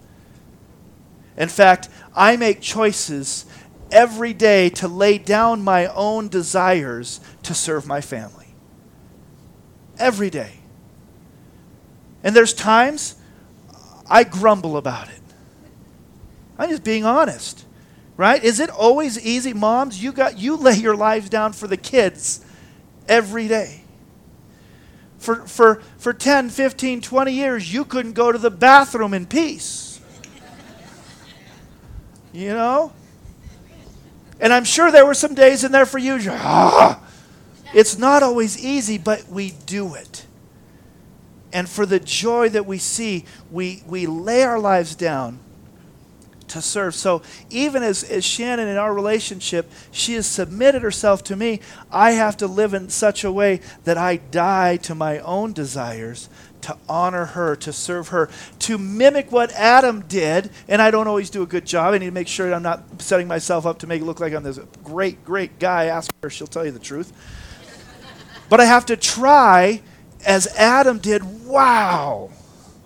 In 1.37 1.49
fact, 1.49 1.89
I 2.15 2.35
make 2.35 2.61
choices 2.61 3.45
every 3.91 4.33
day 4.33 4.69
to 4.69 4.87
lay 4.87 5.17
down 5.17 5.63
my 5.63 5.87
own 5.87 6.27
desires 6.27 7.19
to 7.43 7.53
serve 7.53 7.85
my 7.85 8.01
family. 8.01 8.47
Every 9.97 10.29
day. 10.29 10.53
And 12.23 12.35
there's 12.35 12.53
times 12.53 13.15
I 14.09 14.23
grumble 14.23 14.77
about 14.77 15.09
it. 15.09 15.21
I'm 16.57 16.69
just 16.69 16.83
being 16.83 17.05
honest. 17.05 17.65
Right? 18.15 18.43
Is 18.43 18.59
it 18.59 18.71
always 18.71 19.23
easy, 19.23 19.53
moms? 19.53 20.01
You 20.01 20.11
got 20.11 20.39
you 20.39 20.55
lay 20.55 20.73
your 20.73 20.95
lives 20.95 21.29
down 21.29 21.53
for 21.53 21.67
the 21.67 21.77
kids 21.77 22.43
every 23.07 23.47
day. 23.47 23.83
For 25.19 25.47
for 25.47 25.83
for 25.99 26.13
10, 26.13 26.49
15, 26.49 27.01
20 27.01 27.31
years 27.31 27.71
you 27.71 27.85
couldn't 27.85 28.13
go 28.13 28.31
to 28.31 28.39
the 28.39 28.49
bathroom 28.49 29.13
in 29.13 29.27
peace. 29.27 29.99
You 32.33 32.49
know? 32.49 32.91
And 34.39 34.53
I'm 34.53 34.65
sure 34.65 34.91
there 34.91 35.05
were 35.05 35.13
some 35.13 35.33
days 35.33 35.63
in 35.63 35.71
there 35.71 35.85
for 35.85 35.97
you. 35.97 36.19
Ah! 36.29 37.01
It's 37.73 37.97
not 37.97 38.23
always 38.23 38.63
easy, 38.63 38.97
but 38.97 39.27
we 39.29 39.51
do 39.65 39.95
it. 39.95 40.25
And 41.51 41.67
for 41.67 41.85
the 41.85 41.99
joy 41.99 42.49
that 42.49 42.65
we 42.65 42.77
see, 42.77 43.25
we, 43.51 43.83
we 43.87 44.05
lay 44.05 44.43
our 44.43 44.59
lives 44.59 44.95
down 44.95 45.39
to 46.49 46.61
serve. 46.61 46.95
So 46.95 47.21
even 47.49 47.83
as, 47.83 48.03
as 48.03 48.23
Shannon 48.23 48.67
in 48.67 48.77
our 48.77 48.93
relationship, 48.93 49.69
she 49.91 50.13
has 50.13 50.25
submitted 50.25 50.81
herself 50.81 51.23
to 51.25 51.35
me, 51.35 51.59
I 51.91 52.11
have 52.11 52.37
to 52.37 52.47
live 52.47 52.73
in 52.73 52.89
such 52.89 53.23
a 53.23 53.31
way 53.31 53.61
that 53.83 53.97
I 53.97 54.17
die 54.17 54.77
to 54.77 54.95
my 54.95 55.19
own 55.19 55.53
desires 55.53 56.29
to 56.67 56.77
honor 56.89 57.23
her, 57.23 57.55
to 57.55 57.71
serve 57.71 58.09
her, 58.09 58.29
to 58.59 58.77
mimic 58.77 59.31
what 59.31 59.53
Adam 59.53 60.01
did. 60.01 60.51
And 60.67 60.81
I 60.81 60.91
don't 60.91 61.07
always 61.07 61.29
do 61.29 61.41
a 61.41 61.45
good 61.45 61.65
job. 61.65 61.93
I 61.93 61.97
need 61.97 62.07
to 62.07 62.11
make 62.11 62.27
sure 62.27 62.53
I'm 62.53 62.61
not 62.61 63.01
setting 63.01 63.25
myself 63.25 63.65
up 63.65 63.79
to 63.79 63.87
make 63.87 64.01
it 64.01 64.05
look 64.05 64.19
like 64.19 64.33
I'm 64.33 64.43
this 64.43 64.59
great, 64.83 65.23
great 65.23 65.59
guy. 65.59 65.85
Ask 65.85 66.11
her, 66.21 66.29
she'll 66.29 66.45
tell 66.45 66.65
you 66.65 66.71
the 66.71 66.79
truth. 66.79 67.13
but 68.49 68.59
I 68.59 68.65
have 68.65 68.85
to 68.87 68.97
try 68.97 69.81
as 70.25 70.47
Adam 70.57 70.97
did. 70.97 71.45
Wow. 71.45 72.31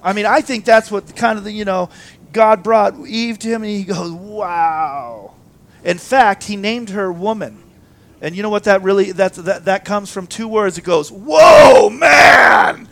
I 0.04 0.14
mean, 0.14 0.28
I 0.28 0.42
think 0.42 0.64
that's 0.64 0.92
what 0.92 1.16
kind 1.16 1.40
of 1.40 1.44
the, 1.44 1.52
you 1.52 1.66
know, 1.66 1.90
God 2.32 2.62
brought 2.62 2.96
Eve 3.08 3.40
to 3.40 3.48
him 3.48 3.64
and 3.64 3.72
he 3.72 3.84
goes, 3.84 4.12
wow. 4.12 5.34
In 5.84 5.98
fact, 5.98 6.44
he 6.44 6.56
named 6.56 6.92
her 6.92 7.12
woman. 7.12 7.64
And 8.22 8.36
you 8.36 8.44
know 8.44 8.52
what 8.52 8.66
that 8.66 8.84
really, 8.84 9.12
that, 9.14 9.34
that, 9.34 9.66
that 9.66 9.86
comes 9.86 10.12
from 10.12 10.28
two 10.28 10.48
words. 10.48 10.78
It 10.78 10.84
goes, 10.84 11.12
whoa, 11.12 11.90
man. 11.90 12.88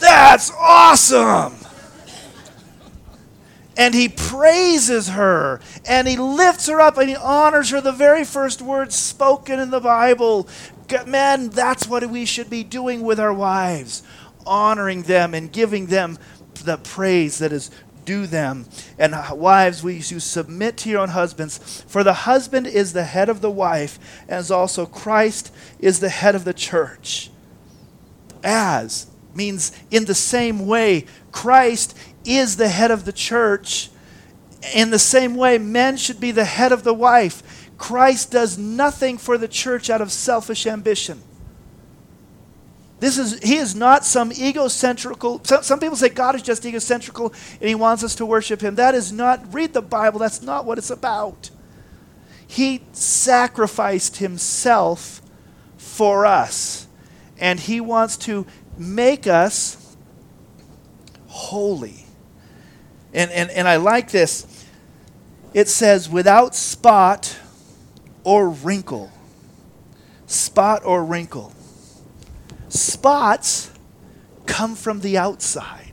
That's 0.00 0.50
awesome. 0.58 1.54
And 3.76 3.94
he 3.94 4.08
praises 4.08 5.10
her 5.10 5.60
and 5.86 6.06
he 6.06 6.16
lifts 6.16 6.66
her 6.68 6.80
up 6.80 6.98
and 6.98 7.08
he 7.08 7.16
honors 7.16 7.70
her. 7.70 7.80
The 7.80 7.92
very 7.92 8.24
first 8.24 8.60
words 8.60 8.94
spoken 8.94 9.58
in 9.58 9.70
the 9.70 9.80
Bible. 9.80 10.48
Man, 11.06 11.50
that's 11.50 11.86
what 11.86 12.04
we 12.10 12.24
should 12.24 12.50
be 12.50 12.64
doing 12.64 13.02
with 13.02 13.20
our 13.20 13.32
wives 13.32 14.02
honoring 14.46 15.02
them 15.02 15.34
and 15.34 15.52
giving 15.52 15.86
them 15.86 16.18
the 16.64 16.76
praise 16.78 17.38
that 17.38 17.52
is 17.52 17.70
due 18.04 18.26
them. 18.26 18.66
And 18.98 19.14
uh, 19.14 19.34
wives, 19.34 19.82
we 19.82 19.94
you 19.94 20.20
submit 20.20 20.76
to 20.78 20.90
your 20.90 21.00
own 21.00 21.10
husbands, 21.10 21.84
for 21.86 22.02
the 22.02 22.12
husband 22.12 22.66
is 22.66 22.92
the 22.92 23.04
head 23.04 23.28
of 23.28 23.40
the 23.40 23.50
wife, 23.50 23.98
as 24.28 24.50
also 24.50 24.86
Christ 24.86 25.52
is 25.78 26.00
the 26.00 26.08
head 26.08 26.34
of 26.34 26.44
the 26.44 26.54
church. 26.54 27.30
As 28.42 29.06
means 29.34 29.72
in 29.90 30.04
the 30.04 30.14
same 30.14 30.66
way 30.66 31.06
Christ 31.32 31.96
is 32.24 32.56
the 32.56 32.68
head 32.68 32.90
of 32.90 33.04
the 33.04 33.12
church. 33.12 33.90
In 34.74 34.90
the 34.90 34.98
same 34.98 35.34
way, 35.34 35.56
men 35.58 35.96
should 35.96 36.20
be 36.20 36.32
the 36.32 36.44
head 36.44 36.72
of 36.72 36.84
the 36.84 36.92
wife. 36.92 37.70
Christ 37.78 38.30
does 38.30 38.58
nothing 38.58 39.16
for 39.16 39.38
the 39.38 39.48
church 39.48 39.88
out 39.88 40.02
of 40.02 40.12
selfish 40.12 40.66
ambition. 40.66 41.22
This 43.00 43.16
is, 43.16 43.38
he 43.42 43.56
is 43.56 43.74
not 43.74 44.04
some 44.04 44.30
egocentrical. 44.30 45.46
Some, 45.46 45.62
some 45.62 45.80
people 45.80 45.96
say 45.96 46.10
God 46.10 46.34
is 46.34 46.42
just 46.42 46.62
egocentrical 46.64 47.32
and 47.60 47.68
he 47.68 47.74
wants 47.74 48.04
us 48.04 48.14
to 48.16 48.26
worship 48.26 48.60
him. 48.60 48.74
That 48.74 48.94
is 48.94 49.10
not, 49.10 49.54
read 49.54 49.72
the 49.72 49.80
Bible, 49.80 50.18
that's 50.18 50.42
not 50.42 50.66
what 50.66 50.76
it's 50.76 50.90
about. 50.90 51.48
He 52.46 52.82
sacrificed 52.92 54.18
himself 54.18 55.22
for 55.78 56.26
us, 56.26 56.88
and 57.38 57.60
he 57.60 57.80
wants 57.80 58.16
to 58.18 58.44
make 58.80 59.26
us 59.26 59.96
holy. 61.26 62.06
And, 63.12 63.30
and, 63.30 63.50
and 63.50 63.68
I 63.68 63.76
like 63.76 64.10
this. 64.10 64.66
It 65.52 65.68
says, 65.68 66.08
without 66.08 66.54
spot 66.54 67.36
or 68.24 68.48
wrinkle. 68.48 69.10
Spot 70.26 70.82
or 70.84 71.04
wrinkle. 71.04 71.52
Spots 72.68 73.70
come 74.46 74.74
from 74.74 75.00
the 75.00 75.18
outside. 75.18 75.89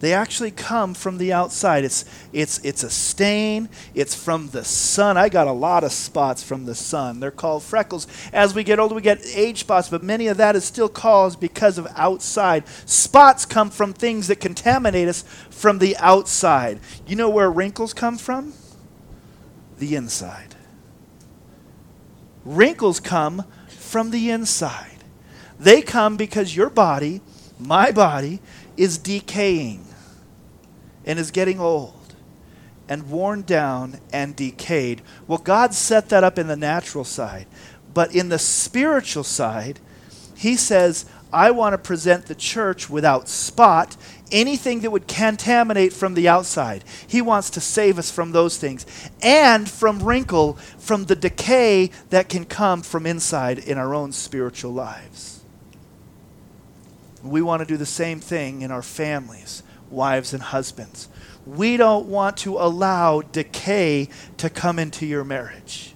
They 0.00 0.12
actually 0.12 0.52
come 0.52 0.94
from 0.94 1.18
the 1.18 1.32
outside. 1.32 1.84
It's, 1.84 2.04
it's, 2.32 2.58
it's 2.64 2.84
a 2.84 2.90
stain. 2.90 3.68
It's 3.94 4.14
from 4.14 4.50
the 4.50 4.62
sun. 4.62 5.16
I 5.16 5.28
got 5.28 5.48
a 5.48 5.52
lot 5.52 5.82
of 5.82 5.92
spots 5.92 6.42
from 6.42 6.66
the 6.66 6.74
sun. 6.74 7.18
They're 7.18 7.32
called 7.32 7.64
freckles. 7.64 8.06
As 8.32 8.54
we 8.54 8.62
get 8.62 8.78
older, 8.78 8.94
we 8.94 9.02
get 9.02 9.26
age 9.34 9.60
spots, 9.60 9.88
but 9.88 10.04
many 10.04 10.28
of 10.28 10.36
that 10.36 10.54
is 10.54 10.64
still 10.64 10.88
caused 10.88 11.40
because 11.40 11.78
of 11.78 11.88
outside. 11.96 12.68
Spots 12.86 13.44
come 13.44 13.70
from 13.70 13.92
things 13.92 14.28
that 14.28 14.36
contaminate 14.36 15.08
us 15.08 15.22
from 15.50 15.78
the 15.80 15.96
outside. 15.96 16.78
You 17.06 17.16
know 17.16 17.30
where 17.30 17.50
wrinkles 17.50 17.92
come 17.92 18.18
from? 18.18 18.52
The 19.78 19.96
inside. 19.96 20.54
Wrinkles 22.44 23.00
come 23.00 23.44
from 23.66 24.12
the 24.12 24.30
inside. 24.30 24.98
They 25.58 25.82
come 25.82 26.16
because 26.16 26.54
your 26.54 26.70
body, 26.70 27.20
my 27.58 27.90
body, 27.90 28.40
is 28.76 28.96
decaying 28.96 29.87
and 31.08 31.18
is 31.18 31.32
getting 31.32 31.58
old 31.58 32.14
and 32.88 33.10
worn 33.10 33.42
down 33.42 33.98
and 34.12 34.36
decayed. 34.36 35.02
Well, 35.26 35.38
God 35.38 35.74
set 35.74 36.10
that 36.10 36.22
up 36.22 36.38
in 36.38 36.46
the 36.46 36.56
natural 36.56 37.04
side. 37.04 37.46
But 37.92 38.14
in 38.14 38.28
the 38.28 38.38
spiritual 38.38 39.24
side, 39.24 39.80
He 40.36 40.54
says, 40.54 41.06
I 41.32 41.50
want 41.50 41.74
to 41.74 41.78
present 41.78 42.26
the 42.26 42.34
church 42.34 42.88
without 42.88 43.28
spot, 43.28 43.96
anything 44.30 44.80
that 44.80 44.90
would 44.90 45.08
contaminate 45.08 45.92
from 45.92 46.14
the 46.14 46.28
outside. 46.28 46.84
He 47.06 47.20
wants 47.20 47.50
to 47.50 47.60
save 47.60 47.98
us 47.98 48.10
from 48.10 48.32
those 48.32 48.56
things 48.56 48.86
and 49.20 49.68
from 49.68 50.02
wrinkle, 50.02 50.54
from 50.78 51.04
the 51.04 51.16
decay 51.16 51.90
that 52.10 52.28
can 52.28 52.44
come 52.44 52.82
from 52.82 53.04
inside 53.04 53.58
in 53.58 53.76
our 53.76 53.94
own 53.94 54.12
spiritual 54.12 54.72
lives. 54.72 55.42
We 57.22 57.42
want 57.42 57.60
to 57.60 57.66
do 57.66 57.76
the 57.76 57.84
same 57.84 58.20
thing 58.20 58.62
in 58.62 58.70
our 58.70 58.82
families, 58.82 59.62
wives 59.90 60.32
and 60.32 60.42
husbands. 60.42 61.08
We 61.46 61.76
don't 61.76 62.06
want 62.06 62.36
to 62.38 62.58
allow 62.58 63.22
decay 63.22 64.08
to 64.36 64.50
come 64.50 64.78
into 64.78 65.06
your 65.06 65.24
marriage. 65.24 65.94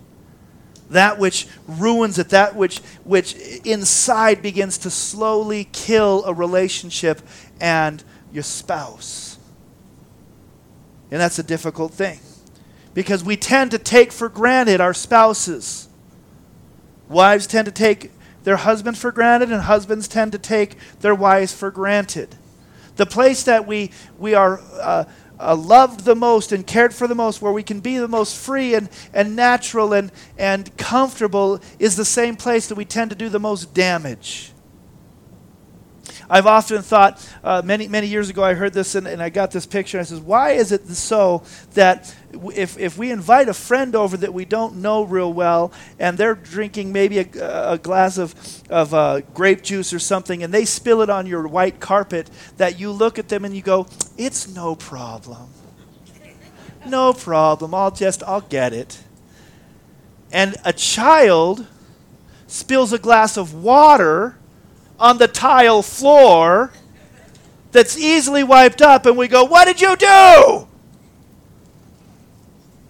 That 0.90 1.18
which 1.18 1.46
ruins 1.66 2.18
it, 2.18 2.30
that 2.30 2.54
which, 2.54 2.80
which 3.04 3.34
inside 3.64 4.42
begins 4.42 4.78
to 4.78 4.90
slowly 4.90 5.68
kill 5.72 6.24
a 6.24 6.34
relationship 6.34 7.22
and 7.60 8.02
your 8.32 8.42
spouse. 8.42 9.38
And 11.10 11.20
that's 11.20 11.38
a 11.38 11.42
difficult 11.42 11.92
thing 11.92 12.20
because 12.94 13.24
we 13.24 13.36
tend 13.36 13.70
to 13.70 13.78
take 13.78 14.12
for 14.12 14.28
granted 14.28 14.80
our 14.80 14.94
spouses. 14.94 15.88
Wives 17.08 17.46
tend 17.46 17.66
to 17.66 17.72
take 17.72 18.10
their 18.44 18.56
husbands 18.56 19.00
for 19.00 19.12
granted, 19.12 19.52
and 19.52 19.62
husbands 19.62 20.08
tend 20.08 20.32
to 20.32 20.38
take 20.38 20.76
their 21.00 21.14
wives 21.14 21.52
for 21.54 21.70
granted. 21.70 22.36
The 22.96 23.06
place 23.06 23.44
that 23.44 23.66
we, 23.66 23.90
we 24.18 24.34
are 24.34 24.60
uh, 24.80 25.04
uh, 25.40 25.56
loved 25.56 26.04
the 26.04 26.14
most 26.14 26.52
and 26.52 26.66
cared 26.66 26.94
for 26.94 27.08
the 27.08 27.14
most, 27.14 27.42
where 27.42 27.52
we 27.52 27.62
can 27.62 27.80
be 27.80 27.98
the 27.98 28.08
most 28.08 28.36
free 28.36 28.74
and, 28.74 28.88
and 29.12 29.34
natural 29.34 29.92
and, 29.92 30.12
and 30.38 30.74
comfortable, 30.76 31.60
is 31.78 31.96
the 31.96 32.04
same 32.04 32.36
place 32.36 32.68
that 32.68 32.76
we 32.76 32.84
tend 32.84 33.10
to 33.10 33.16
do 33.16 33.28
the 33.28 33.40
most 33.40 33.74
damage. 33.74 34.51
I've 36.28 36.46
often 36.46 36.82
thought, 36.82 37.26
uh, 37.44 37.62
many, 37.64 37.88
many 37.88 38.06
years 38.06 38.28
ago, 38.28 38.42
I 38.42 38.54
heard 38.54 38.72
this 38.72 38.94
and, 38.94 39.06
and 39.06 39.22
I 39.22 39.28
got 39.28 39.50
this 39.50 39.66
picture. 39.66 39.98
And 39.98 40.06
I 40.06 40.08
says, 40.08 40.20
Why 40.20 40.52
is 40.52 40.72
it 40.72 40.88
so 40.88 41.42
that 41.74 42.14
if, 42.54 42.78
if 42.78 42.98
we 42.98 43.10
invite 43.10 43.48
a 43.48 43.54
friend 43.54 43.94
over 43.94 44.16
that 44.16 44.32
we 44.32 44.44
don't 44.44 44.76
know 44.76 45.04
real 45.04 45.32
well 45.32 45.72
and 45.98 46.16
they're 46.18 46.34
drinking 46.34 46.92
maybe 46.92 47.18
a, 47.18 47.72
a 47.72 47.78
glass 47.78 48.18
of, 48.18 48.34
of 48.70 48.94
uh, 48.94 49.20
grape 49.34 49.62
juice 49.62 49.92
or 49.92 49.98
something 49.98 50.42
and 50.42 50.52
they 50.52 50.64
spill 50.64 51.02
it 51.02 51.10
on 51.10 51.26
your 51.26 51.46
white 51.46 51.80
carpet, 51.80 52.30
that 52.56 52.80
you 52.80 52.90
look 52.90 53.18
at 53.18 53.28
them 53.28 53.44
and 53.44 53.54
you 53.54 53.62
go, 53.62 53.86
It's 54.16 54.48
no 54.48 54.74
problem. 54.74 55.50
No 56.86 57.12
problem. 57.12 57.74
I'll 57.74 57.92
just, 57.92 58.22
I'll 58.24 58.40
get 58.40 58.72
it. 58.72 59.00
And 60.32 60.56
a 60.64 60.72
child 60.72 61.66
spills 62.46 62.92
a 62.92 62.98
glass 62.98 63.36
of 63.36 63.54
water 63.54 64.36
on 65.02 65.18
the 65.18 65.26
tile 65.26 65.82
floor 65.82 66.72
that's 67.72 67.98
easily 67.98 68.44
wiped 68.44 68.80
up, 68.80 69.04
and 69.04 69.18
we 69.18 69.26
go, 69.26 69.44
What 69.44 69.64
did 69.64 69.80
you 69.80 69.96
do? 69.96 70.68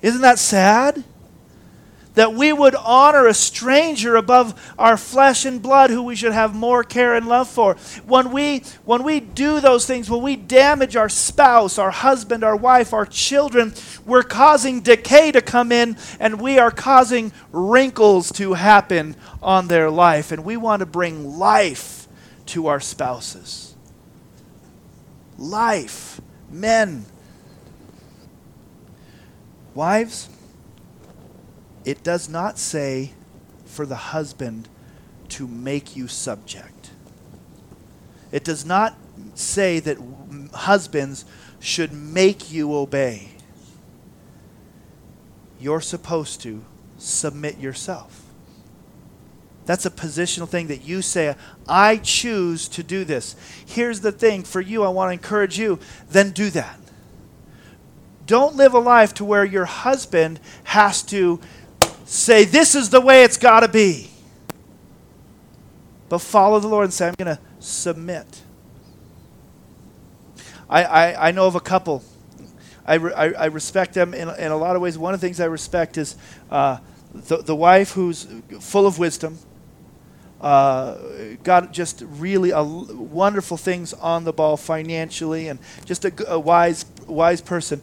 Isn't 0.02 0.20
that 0.20 0.38
sad? 0.38 1.04
That 2.14 2.34
we 2.34 2.52
would 2.52 2.74
honor 2.74 3.26
a 3.26 3.32
stranger 3.32 4.16
above 4.16 4.74
our 4.78 4.98
flesh 4.98 5.46
and 5.46 5.62
blood 5.62 5.88
who 5.88 6.02
we 6.02 6.14
should 6.14 6.32
have 6.32 6.54
more 6.54 6.84
care 6.84 7.14
and 7.14 7.26
love 7.26 7.48
for. 7.48 7.76
When 8.04 8.32
we, 8.32 8.64
when 8.84 9.02
we 9.02 9.18
do 9.18 9.60
those 9.60 9.86
things, 9.86 10.10
when 10.10 10.20
we 10.20 10.36
damage 10.36 10.94
our 10.94 11.08
spouse, 11.08 11.78
our 11.78 11.90
husband, 11.90 12.44
our 12.44 12.56
wife, 12.56 12.92
our 12.92 13.06
children, 13.06 13.72
we're 14.04 14.24
causing 14.24 14.82
decay 14.82 15.32
to 15.32 15.40
come 15.40 15.72
in 15.72 15.96
and 16.20 16.38
we 16.38 16.58
are 16.58 16.70
causing 16.70 17.32
wrinkles 17.50 18.30
to 18.32 18.52
happen 18.52 19.16
on 19.42 19.68
their 19.68 19.88
life. 19.88 20.32
And 20.32 20.44
we 20.44 20.58
want 20.58 20.80
to 20.80 20.86
bring 20.86 21.38
life 21.38 22.01
to 22.52 22.66
our 22.66 22.80
spouses. 22.80 23.74
Life, 25.38 26.20
men. 26.50 27.06
Wives, 29.74 30.28
it 31.86 32.02
does 32.02 32.28
not 32.28 32.58
say 32.58 33.12
for 33.64 33.86
the 33.86 33.96
husband 33.96 34.68
to 35.30 35.48
make 35.48 35.96
you 35.96 36.06
subject. 36.06 36.90
It 38.30 38.44
does 38.44 38.66
not 38.66 38.98
say 39.34 39.80
that 39.80 39.96
husbands 40.52 41.24
should 41.58 41.94
make 41.94 42.52
you 42.52 42.74
obey. 42.74 43.30
You're 45.58 45.80
supposed 45.80 46.42
to 46.42 46.62
submit 46.98 47.58
yourself. 47.58 48.21
That's 49.64 49.86
a 49.86 49.90
positional 49.90 50.48
thing 50.48 50.66
that 50.68 50.82
you 50.82 51.02
say, 51.02 51.36
I 51.68 51.98
choose 51.98 52.68
to 52.68 52.82
do 52.82 53.04
this. 53.04 53.36
Here's 53.64 54.00
the 54.00 54.10
thing 54.10 54.42
for 54.42 54.60
you, 54.60 54.82
I 54.82 54.88
want 54.88 55.08
to 55.08 55.12
encourage 55.12 55.58
you, 55.58 55.78
then 56.10 56.30
do 56.30 56.50
that. 56.50 56.78
Don't 58.26 58.56
live 58.56 58.74
a 58.74 58.78
life 58.78 59.14
to 59.14 59.24
where 59.24 59.44
your 59.44 59.64
husband 59.64 60.40
has 60.64 61.02
to 61.04 61.40
say, 62.04 62.44
This 62.44 62.74
is 62.74 62.90
the 62.90 63.00
way 63.00 63.24
it's 63.24 63.36
got 63.36 63.60
to 63.60 63.68
be. 63.68 64.10
But 66.08 66.18
follow 66.18 66.60
the 66.60 66.68
Lord 66.68 66.84
and 66.84 66.92
say, 66.92 67.08
I'm 67.08 67.14
going 67.16 67.36
to 67.36 67.42
submit. 67.58 68.42
I, 70.68 70.84
I, 70.84 71.28
I 71.28 71.30
know 71.30 71.46
of 71.46 71.54
a 71.54 71.60
couple. 71.60 72.02
I, 72.84 72.96
I, 72.96 73.32
I, 73.32 73.46
respect 73.46 73.94
them 73.94 74.12
in, 74.12 74.28
in 74.28 74.50
a 74.50 74.56
lot 74.56 74.74
of 74.74 74.82
ways. 74.82 74.98
One 74.98 75.14
of 75.14 75.20
the 75.20 75.26
things 75.26 75.40
I 75.40 75.44
respect 75.44 75.96
is 75.96 76.16
uh, 76.50 76.78
the, 77.14 77.38
the 77.38 77.54
wife 77.54 77.92
who's 77.92 78.26
full 78.60 78.86
of 78.86 78.98
wisdom 78.98 79.38
uh, 80.42 80.96
got 81.44 81.72
just 81.72 82.02
really 82.06 82.50
a, 82.50 82.62
wonderful 82.64 83.56
things 83.56 83.94
on 83.94 84.24
the 84.24 84.32
ball 84.32 84.56
financially 84.58 85.48
and 85.48 85.60
just 85.86 86.04
a, 86.04 86.12
a 86.28 86.38
wise 86.40 86.86
wise 87.06 87.40
person. 87.42 87.82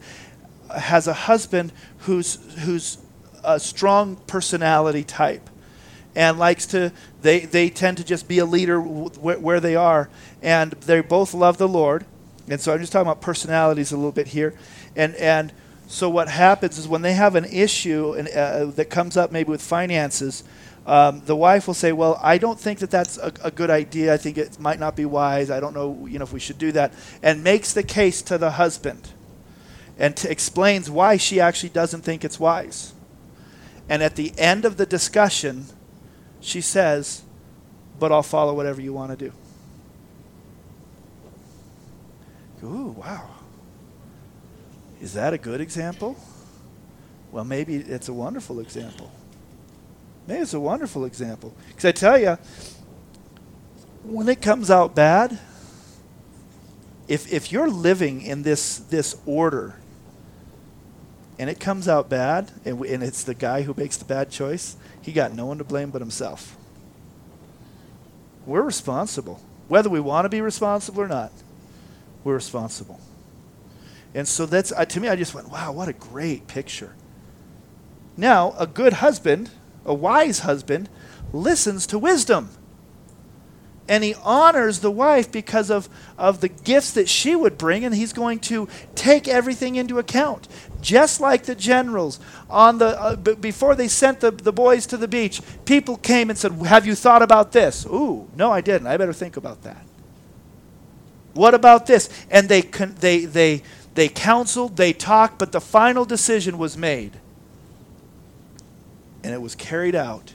Has 0.76 1.08
a 1.08 1.14
husband 1.14 1.74
who's 2.00 2.40
who's 2.66 3.00
a 3.44 3.60
strong 3.60 4.18
personality 4.28 5.04
type 5.04 5.50
and 6.16 6.40
likes 6.40 6.68
to 6.68 6.94
they 7.22 7.42
they 7.42 7.70
tend 7.70 7.98
to 7.98 8.04
just 8.06 8.28
be 8.28 8.40
a 8.40 8.46
leader 8.46 8.82
wh- 8.82 9.44
where 9.44 9.60
they 9.62 9.76
are. 9.76 10.10
And 10.42 10.74
they 10.74 11.02
both 11.02 11.34
love 11.34 11.58
the 11.58 11.68
lord. 11.70 12.06
And 12.50 12.62
so 12.62 12.74
i'm 12.74 12.80
just 12.82 12.92
talking 12.92 13.08
about 13.08 13.22
personalities 13.22 13.92
a 13.94 13.98
little 13.98 14.12
bit 14.14 14.30
here. 14.30 14.54
And 14.96 15.16
and 15.16 15.54
So 15.88 16.10
what 16.10 16.30
happens 16.30 16.78
is 16.78 16.88
when 16.88 17.02
they 17.02 17.14
have 17.14 17.36
an 17.36 17.46
issue 17.46 18.14
and, 18.14 18.28
uh, 18.30 18.66
that 18.76 18.90
comes 18.92 19.18
up 19.18 19.32
maybe 19.32 19.50
with 19.52 19.62
finances, 19.62 20.44
um, 20.86 21.22
the 21.26 21.36
wife 21.36 21.68
will 21.68 21.74
say, 21.74 21.92
"Well, 21.92 22.20
I 22.22 22.38
don't 22.38 22.60
think 22.60 22.80
that 22.80 22.90
that's 22.90 23.18
a, 23.18 23.32
a, 23.44 23.52
good 23.52 23.70
idea. 23.70 24.14
I 24.14 24.18
think 24.18 24.38
it 24.38 24.60
might 24.60 24.80
not 24.80 24.96
be 24.96 25.06
wise. 25.06 25.52
I 25.52 25.60
don't 25.60 25.74
know, 25.74 26.08
you 26.08 26.18
know, 26.20 26.24
if 26.24 26.34
we 26.34 26.40
should 26.40 26.58
do 26.58 26.72
that," 26.72 26.94
and 27.22 27.44
makes 27.44 27.74
the 27.74 27.84
case 27.84 28.22
to 28.24 28.38
the 28.38 28.52
husband, 28.52 29.10
and 29.98 30.16
t- 30.16 30.28
explains 30.30 30.90
why 30.90 31.18
she 31.18 31.40
actually 31.40 31.70
doesn't 31.70 32.02
think 32.02 32.24
it's 32.26 32.40
wise. 32.40 32.94
And 33.88 34.02
at 34.02 34.16
the 34.16 34.34
end 34.38 34.66
of 34.66 34.78
the 34.78 34.86
discussion, 34.86 35.66
she 36.40 36.62
says, 36.62 37.24
"But 38.00 38.12
I'll 38.12 38.24
follow 38.24 38.54
whatever 38.54 38.82
you 38.82 38.94
want 38.94 39.18
to 39.18 39.26
do." 39.26 39.34
Ooh, 42.64 42.96
wow. 42.98 43.30
Is 45.02 45.14
that 45.14 45.34
a 45.34 45.38
good 45.38 45.62
example? 45.62 46.18
Well, 47.32 47.46
maybe 47.46 47.76
it's 47.76 48.10
a 48.10 48.14
wonderful 48.14 48.60
example. 48.60 49.12
Maybe 50.28 50.42
it's 50.42 50.54
a 50.54 50.60
wonderful 50.60 51.06
example. 51.06 51.54
Because 51.68 51.86
I 51.86 51.92
tell 51.92 52.18
you, 52.18 52.38
when 54.04 54.30
it 54.30 54.42
comes 54.42 54.70
out 54.70 54.96
bad, 54.96 55.40
if, 57.08 57.32
if 57.32 57.52
you're 57.52 57.70
living 57.70 58.22
in 58.22 58.44
this, 58.44 58.78
this 58.78 59.16
order 59.26 59.76
and 61.40 61.50
it 61.50 61.60
comes 61.60 61.88
out 61.88 62.10
bad 62.10 62.52
and, 62.66 62.84
and 62.86 63.02
it's 63.02 63.24
the 63.24 63.34
guy 63.34 63.64
who 63.64 63.74
makes 63.76 63.98
the 63.98 64.06
bad 64.06 64.30
choice, 64.30 64.76
he 65.02 65.12
got 65.12 65.34
no 65.34 65.48
one 65.48 65.58
to 65.58 65.64
blame 65.64 65.90
but 65.90 66.02
himself. 66.02 66.56
We're 68.46 68.62
responsible, 68.62 69.42
whether 69.68 69.90
we 69.90 70.00
want 70.00 70.26
to 70.26 70.30
be 70.30 70.42
responsible 70.42 71.02
or 71.02 71.08
not 71.08 71.32
we're 72.24 72.36
responsible. 72.36 73.00
And 74.14 74.28
so 74.28 74.46
that's, 74.46 74.72
uh, 74.72 74.86
to 74.86 75.00
me, 75.00 75.08
I 75.08 75.16
just 75.16 75.34
went, 75.34 75.50
wow, 75.50 75.72
what 75.72 75.88
a 75.88 75.94
great 75.94 76.48
picture. 76.48 76.96
Now, 78.18 78.54
a 78.58 78.68
good 78.68 78.94
husband, 78.94 79.52
a 79.86 79.94
wise 79.94 80.40
husband, 80.40 80.90
listens 81.34 81.88
to 81.88 82.00
wisdom. 82.00 82.50
And 83.88 84.04
he 84.04 84.14
honors 84.24 84.82
the 84.82 84.92
wife 84.92 85.32
because 85.32 85.72
of, 85.72 85.90
of 86.16 86.42
the 86.42 86.48
gifts 86.48 86.92
that 86.92 87.10
she 87.10 87.36
would 87.36 87.58
bring, 87.58 87.84
and 87.84 87.94
he's 87.96 88.14
going 88.14 88.38
to 88.42 88.68
take 88.94 89.28
everything 89.28 89.78
into 89.78 89.98
account. 89.98 90.48
Just 90.80 91.20
like 91.20 91.44
the 91.44 91.56
generals, 91.56 92.20
on 92.52 92.78
the, 92.78 93.02
uh, 93.02 93.16
b- 93.16 93.34
before 93.34 93.74
they 93.74 93.88
sent 93.88 94.20
the, 94.20 94.30
the 94.30 94.54
boys 94.54 94.86
to 94.88 94.98
the 94.98 95.08
beach, 95.08 95.42
people 95.66 95.98
came 95.98 96.30
and 96.30 96.38
said, 96.38 96.52
Have 96.68 96.86
you 96.86 96.94
thought 96.94 97.24
about 97.24 97.52
this? 97.52 97.84
Ooh, 97.88 98.30
no, 98.36 98.52
I 98.52 98.62
didn't. 98.62 98.86
I 98.86 98.96
better 98.96 99.12
think 99.14 99.38
about 99.38 99.64
that. 99.64 99.84
What 101.34 101.56
about 101.56 101.88
this? 101.88 102.10
And 102.30 102.48
they, 102.48 102.62
con- 102.62 102.96
they, 103.00 103.26
they, 103.26 103.64
they 103.96 104.08
counseled, 104.08 104.78
they 104.78 104.94
talked, 104.94 105.40
but 105.40 105.52
the 105.52 105.62
final 105.62 106.06
decision 106.06 106.60
was 106.60 106.78
made. 106.78 107.20
And 109.24 109.34
it 109.34 109.42
was 109.42 109.56
carried 109.56 109.96
out. 109.96 110.34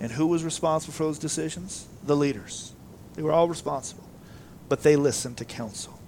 And 0.00 0.12
who 0.12 0.26
was 0.26 0.44
responsible 0.44 0.92
for 0.92 1.04
those 1.04 1.18
decisions? 1.18 1.86
The 2.04 2.16
leaders. 2.16 2.72
They 3.14 3.22
were 3.22 3.32
all 3.32 3.48
responsible. 3.48 4.04
But 4.68 4.82
they 4.82 4.96
listened 4.96 5.38
to 5.38 5.44
counsel. 5.44 5.98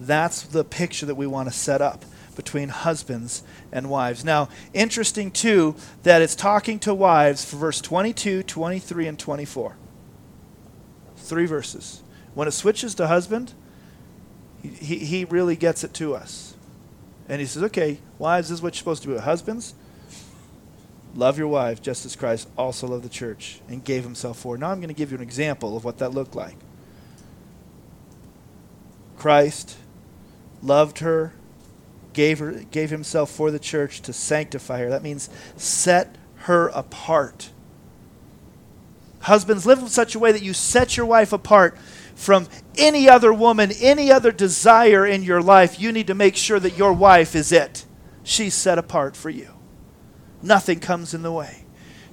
That's 0.00 0.42
the 0.42 0.64
picture 0.64 1.06
that 1.06 1.14
we 1.14 1.26
want 1.26 1.48
to 1.48 1.54
set 1.54 1.80
up 1.80 2.04
between 2.34 2.68
husbands 2.68 3.42
and 3.70 3.90
wives. 3.90 4.24
Now, 4.24 4.48
interesting 4.72 5.30
too 5.30 5.76
that 6.02 6.22
it's 6.22 6.34
talking 6.34 6.78
to 6.80 6.94
wives 6.94 7.44
for 7.44 7.56
verse 7.56 7.80
22, 7.80 8.42
23, 8.42 9.06
and 9.06 9.18
24. 9.18 9.76
Three 11.16 11.46
verses. 11.46 12.02
When 12.34 12.48
it 12.48 12.52
switches 12.52 12.94
to 12.96 13.06
husband, 13.06 13.52
he, 14.62 14.98
he 14.98 15.24
really 15.24 15.56
gets 15.56 15.84
it 15.84 15.92
to 15.94 16.14
us. 16.14 16.54
And 17.28 17.40
he 17.40 17.46
says, 17.46 17.62
okay, 17.64 17.98
wives, 18.18 18.48
this 18.48 18.58
is 18.58 18.62
what 18.62 18.74
you're 18.74 18.78
supposed 18.78 19.02
to 19.02 19.08
do. 19.08 19.18
Husbands, 19.18 19.74
love 21.14 21.38
your 21.38 21.48
wife 21.48 21.82
just 21.82 22.06
as 22.06 22.16
Christ 22.16 22.48
also 22.56 22.86
loved 22.86 23.04
the 23.04 23.08
church 23.08 23.60
and 23.68 23.84
gave 23.84 24.04
himself 24.04 24.38
for. 24.38 24.56
Now 24.56 24.70
I'm 24.70 24.78
going 24.78 24.88
to 24.88 24.94
give 24.94 25.10
you 25.10 25.16
an 25.16 25.22
example 25.22 25.76
of 25.76 25.84
what 25.84 25.98
that 25.98 26.12
looked 26.12 26.34
like. 26.34 26.56
Christ 29.16 29.76
loved 30.62 30.98
her, 30.98 31.32
gave 32.12 32.38
her 32.38 32.52
gave 32.70 32.90
himself 32.90 33.30
for 33.30 33.50
the 33.50 33.58
church 33.58 34.00
to 34.02 34.12
sanctify 34.12 34.80
her. 34.80 34.90
That 34.90 35.02
means 35.02 35.28
set 35.56 36.16
her 36.36 36.68
apart. 36.68 37.50
Husbands, 39.20 39.64
live 39.64 39.78
in 39.78 39.88
such 39.88 40.16
a 40.16 40.18
way 40.18 40.32
that 40.32 40.42
you 40.42 40.52
set 40.52 40.96
your 40.96 41.06
wife 41.06 41.32
apart 41.32 41.78
from 42.14 42.48
any 42.76 43.08
other 43.08 43.32
woman, 43.32 43.70
any 43.80 44.10
other 44.10 44.32
desire 44.32 45.06
in 45.06 45.22
your 45.22 45.40
life, 45.40 45.80
you 45.80 45.92
need 45.92 46.08
to 46.08 46.14
make 46.14 46.36
sure 46.36 46.58
that 46.60 46.76
your 46.76 46.92
wife 46.92 47.34
is 47.34 47.52
it. 47.52 47.84
She's 48.22 48.54
set 48.54 48.78
apart 48.78 49.16
for 49.16 49.30
you. 49.30 49.50
Nothing 50.42 50.80
comes 50.80 51.14
in 51.14 51.22
the 51.22 51.32
way. 51.32 51.64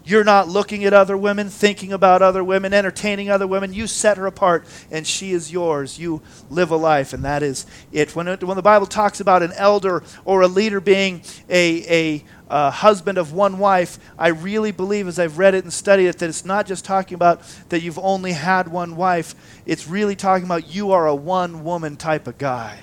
You're 0.09 0.23
not 0.23 0.47
looking 0.47 0.85
at 0.85 0.93
other 0.93 1.15
women, 1.15 1.49
thinking 1.49 1.93
about 1.93 2.23
other 2.23 2.43
women, 2.43 2.73
entertaining 2.73 3.29
other 3.29 3.45
women. 3.45 3.73
You 3.73 3.85
set 3.85 4.17
her 4.17 4.25
apart, 4.25 4.65
and 4.89 5.05
she 5.05 5.33
is 5.33 5.51
yours. 5.51 5.99
You 5.99 6.23
live 6.49 6.71
a 6.71 6.75
life, 6.75 7.13
and 7.13 7.23
that 7.25 7.43
is 7.43 7.67
it. 7.91 8.15
When, 8.15 8.27
it, 8.27 8.43
when 8.43 8.55
the 8.55 8.63
Bible 8.63 8.87
talks 8.87 9.19
about 9.19 9.43
an 9.43 9.51
elder 9.53 10.01
or 10.25 10.41
a 10.41 10.47
leader 10.47 10.81
being 10.81 11.21
a, 11.47 12.15
a 12.17 12.23
uh, 12.49 12.71
husband 12.71 13.19
of 13.19 13.33
one 13.33 13.59
wife, 13.59 13.99
I 14.17 14.29
really 14.29 14.71
believe, 14.71 15.07
as 15.07 15.19
I've 15.19 15.37
read 15.37 15.53
it 15.53 15.63
and 15.63 15.71
studied 15.71 16.07
it, 16.07 16.17
that 16.17 16.29
it's 16.29 16.45
not 16.45 16.65
just 16.65 16.85
talking 16.85 17.13
about 17.13 17.41
that 17.69 17.83
you've 17.83 17.99
only 17.99 18.31
had 18.31 18.67
one 18.67 18.95
wife. 18.95 19.35
It's 19.67 19.87
really 19.87 20.15
talking 20.15 20.45
about 20.45 20.73
you 20.73 20.91
are 20.91 21.05
a 21.05 21.13
one 21.13 21.63
woman 21.63 21.97
type 21.97 22.25
of 22.25 22.39
guy. 22.39 22.79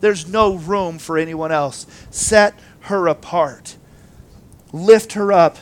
There's 0.00 0.28
no 0.28 0.56
room 0.56 0.98
for 0.98 1.16
anyone 1.16 1.52
else. 1.52 1.86
Set 2.10 2.54
her 2.86 3.06
apart 3.06 3.76
lift 4.72 5.14
her 5.14 5.32
up, 5.32 5.58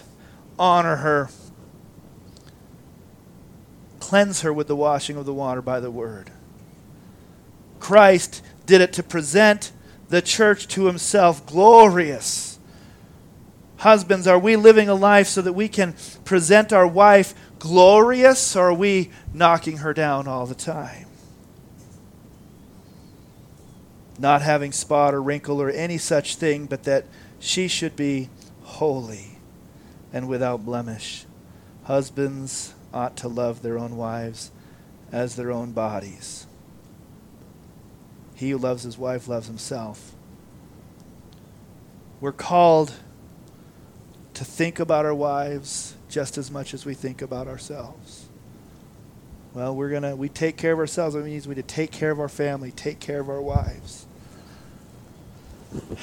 honor 0.58 0.96
her, 0.96 1.28
cleanse 4.00 4.42
her 4.42 4.52
with 4.52 4.66
the 4.66 4.76
washing 4.76 5.16
of 5.16 5.26
the 5.26 5.32
water 5.32 5.62
by 5.62 5.80
the 5.80 5.90
word. 5.90 6.30
Christ 7.80 8.42
did 8.66 8.80
it 8.80 8.92
to 8.94 9.02
present 9.02 9.72
the 10.08 10.22
church 10.22 10.68
to 10.68 10.86
himself 10.86 11.44
glorious. 11.46 12.58
Husbands, 13.78 14.26
are 14.26 14.38
we 14.38 14.56
living 14.56 14.88
a 14.88 14.94
life 14.94 15.26
so 15.26 15.42
that 15.42 15.52
we 15.52 15.68
can 15.68 15.94
present 16.24 16.72
our 16.72 16.86
wife 16.86 17.34
glorious, 17.58 18.56
or 18.56 18.68
are 18.68 18.74
we 18.74 19.10
knocking 19.32 19.78
her 19.78 19.92
down 19.92 20.26
all 20.28 20.46
the 20.46 20.54
time? 20.54 21.06
Not 24.18 24.42
having 24.42 24.72
spot 24.72 25.14
or 25.14 25.22
wrinkle 25.22 25.60
or 25.60 25.70
any 25.70 25.98
such 25.98 26.36
thing, 26.36 26.66
but 26.66 26.84
that 26.84 27.06
she 27.40 27.68
should 27.68 27.96
be 27.96 28.30
holy 28.62 29.38
and 30.12 30.28
without 30.28 30.64
blemish. 30.64 31.26
Husbands 31.84 32.74
ought 32.92 33.16
to 33.18 33.28
love 33.28 33.62
their 33.62 33.78
own 33.78 33.96
wives 33.96 34.52
as 35.10 35.36
their 35.36 35.50
own 35.50 35.72
bodies. 35.72 36.46
He 38.34 38.50
who 38.50 38.58
loves 38.58 38.84
his 38.84 38.96
wife 38.96 39.28
loves 39.28 39.46
himself. 39.46 40.12
We're 42.20 42.32
called 42.32 42.94
to 44.34 44.44
think 44.44 44.80
about 44.80 45.04
our 45.04 45.14
wives 45.14 45.94
just 46.08 46.38
as 46.38 46.50
much 46.50 46.74
as 46.74 46.84
we 46.84 46.94
think 46.94 47.22
about 47.22 47.48
ourselves. 47.48 48.23
Well, 49.54 49.76
we're 49.76 49.90
gonna 49.90 50.16
we 50.16 50.28
take 50.28 50.56
care 50.56 50.72
of 50.72 50.80
ourselves. 50.80 51.14
That 51.14 51.24
means 51.24 51.46
we 51.46 51.54
to 51.54 51.62
take 51.62 51.92
care 51.92 52.10
of 52.10 52.18
our 52.18 52.28
family, 52.28 52.72
take 52.72 52.98
care 52.98 53.20
of 53.20 53.30
our 53.30 53.40
wives. 53.40 54.06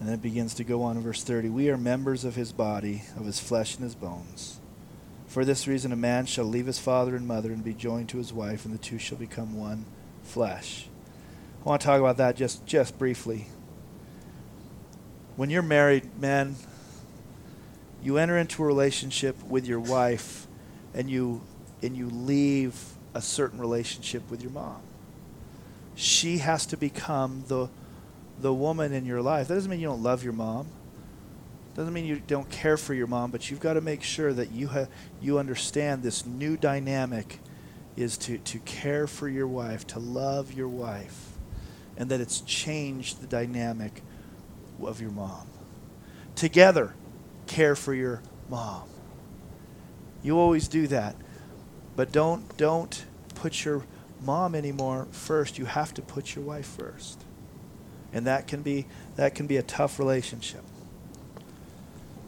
And 0.00 0.06
then 0.06 0.14
it 0.14 0.22
begins 0.22 0.54
to 0.54 0.62
go 0.62 0.84
on 0.84 0.96
in 0.96 1.02
verse 1.02 1.24
30. 1.24 1.48
We 1.48 1.70
are 1.70 1.76
members 1.76 2.24
of 2.24 2.36
his 2.36 2.52
body, 2.52 3.02
of 3.16 3.26
his 3.26 3.40
flesh 3.40 3.74
and 3.74 3.82
his 3.82 3.96
bones. 3.96 4.60
For 5.26 5.44
this 5.44 5.66
reason, 5.66 5.90
a 5.90 5.96
man 5.96 6.26
shall 6.26 6.44
leave 6.44 6.66
his 6.66 6.78
father 6.78 7.16
and 7.16 7.26
mother 7.26 7.52
and 7.52 7.64
be 7.64 7.74
joined 7.74 8.08
to 8.10 8.18
his 8.18 8.32
wife, 8.32 8.64
and 8.64 8.72
the 8.72 8.78
two 8.78 8.98
shall 8.98 9.18
become 9.18 9.58
one 9.58 9.86
flesh. 10.22 10.86
I 11.64 11.68
want 11.68 11.80
to 11.80 11.86
talk 11.86 11.98
about 11.98 12.16
that 12.18 12.36
just, 12.36 12.64
just 12.64 12.96
briefly. 12.96 13.48
When 15.34 15.50
you're 15.50 15.62
married, 15.62 16.16
men, 16.20 16.54
you 18.02 18.18
enter 18.18 18.38
into 18.38 18.62
a 18.62 18.66
relationship 18.66 19.42
with 19.44 19.66
your 19.66 19.80
wife 19.80 20.46
and 20.94 21.10
you 21.10 21.42
and 21.82 21.96
you 21.96 22.08
leave 22.08 22.76
a 23.14 23.22
certain 23.22 23.60
relationship 23.60 24.28
with 24.30 24.42
your 24.42 24.50
mom. 24.50 24.80
She 25.94 26.38
has 26.38 26.66
to 26.66 26.76
become 26.76 27.44
the 27.48 27.68
the 28.40 28.54
woman 28.54 28.92
in 28.92 29.04
your 29.04 29.20
life. 29.20 29.48
That 29.48 29.54
doesn't 29.54 29.70
mean 29.70 29.80
you 29.80 29.88
don't 29.88 30.02
love 30.02 30.22
your 30.22 30.32
mom. 30.32 30.68
Doesn't 31.74 31.92
mean 31.92 32.06
you 32.06 32.20
don't 32.26 32.48
care 32.50 32.76
for 32.76 32.94
your 32.94 33.06
mom, 33.06 33.30
but 33.30 33.50
you've 33.50 33.60
got 33.60 33.74
to 33.74 33.80
make 33.80 34.02
sure 34.02 34.32
that 34.32 34.50
you 34.50 34.68
ha- 34.68 34.88
you 35.20 35.38
understand 35.38 36.02
this 36.02 36.26
new 36.26 36.56
dynamic 36.56 37.38
is 37.96 38.16
to, 38.16 38.38
to 38.38 38.58
care 38.60 39.06
for 39.06 39.28
your 39.28 39.46
wife, 39.46 39.86
to 39.88 39.98
love 39.98 40.52
your 40.52 40.68
wife, 40.68 41.32
and 41.96 42.10
that 42.10 42.20
it's 42.20 42.40
changed 42.42 43.20
the 43.20 43.26
dynamic 43.26 44.02
of 44.82 45.00
your 45.00 45.10
mom. 45.10 45.46
Together, 46.36 46.94
care 47.48 47.74
for 47.74 47.94
your 47.94 48.22
mom. 48.48 48.88
You 50.22 50.38
always 50.38 50.68
do 50.68 50.86
that. 50.88 51.16
But 51.96 52.12
don't 52.12 52.56
don't 52.56 53.04
put 53.34 53.64
your 53.64 53.84
mom 54.22 54.54
anymore 54.54 55.08
first. 55.10 55.58
You 55.58 55.64
have 55.64 55.92
to 55.94 56.02
put 56.02 56.34
your 56.34 56.44
wife 56.44 56.66
first. 56.66 57.20
And 58.12 58.26
that 58.26 58.46
can 58.46 58.62
be 58.62 58.86
that 59.16 59.34
can 59.34 59.46
be 59.46 59.56
a 59.56 59.62
tough 59.62 59.98
relationship. 59.98 60.62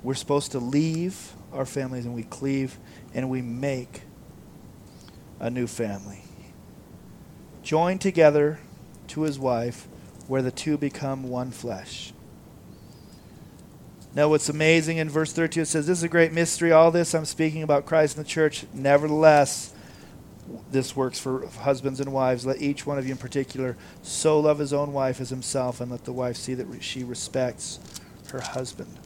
We're 0.02 0.14
supposed 0.14 0.52
to 0.52 0.58
leave 0.58 1.32
our 1.52 1.66
families 1.66 2.06
and 2.06 2.14
we 2.14 2.22
cleave 2.22 2.78
and 3.14 3.28
we 3.28 3.42
make 3.42 4.02
a 5.38 5.50
new 5.50 5.66
family. 5.66 6.22
Join 7.62 7.98
together 7.98 8.58
to 9.08 9.22
his 9.22 9.38
wife 9.38 9.86
where 10.26 10.42
the 10.42 10.50
two 10.50 10.78
become 10.78 11.24
one 11.24 11.50
flesh. 11.50 12.12
Now, 14.12 14.28
what's 14.28 14.48
amazing 14.48 14.96
in 14.96 15.08
verse 15.08 15.32
32, 15.32 15.60
it 15.60 15.66
says, 15.66 15.86
This 15.86 15.98
is 15.98 16.04
a 16.04 16.08
great 16.08 16.32
mystery. 16.32 16.72
All 16.72 16.90
this 16.90 17.14
I'm 17.14 17.24
speaking 17.24 17.62
about 17.62 17.86
Christ 17.86 18.16
and 18.16 18.24
the 18.24 18.28
church. 18.28 18.66
Nevertheless, 18.74 19.72
this 20.72 20.96
works 20.96 21.20
for 21.20 21.46
husbands 21.46 22.00
and 22.00 22.12
wives. 22.12 22.44
Let 22.44 22.60
each 22.60 22.86
one 22.86 22.98
of 22.98 23.06
you 23.06 23.12
in 23.12 23.18
particular 23.18 23.76
so 24.02 24.40
love 24.40 24.58
his 24.58 24.72
own 24.72 24.92
wife 24.92 25.20
as 25.20 25.30
himself, 25.30 25.80
and 25.80 25.92
let 25.92 26.04
the 26.04 26.12
wife 26.12 26.36
see 26.36 26.54
that 26.54 26.82
she 26.82 27.04
respects 27.04 27.78
her 28.32 28.40
husband. 28.40 28.98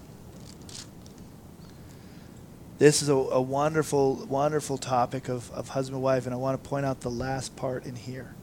This 2.79 3.03
is 3.03 3.09
a, 3.09 3.15
a 3.15 3.43
wonderful, 3.43 4.27
wonderful 4.27 4.79
topic 4.79 5.29
of, 5.29 5.51
of 5.53 5.69
husband 5.69 5.97
and 5.97 6.03
wife, 6.03 6.25
and 6.25 6.35
I 6.35 6.39
want 6.39 6.63
to 6.63 6.69
point 6.69 6.87
out 6.87 7.03
the 7.03 7.11
last 7.11 7.57
part 7.57 7.85
in 7.85 7.95
here. 7.95 8.35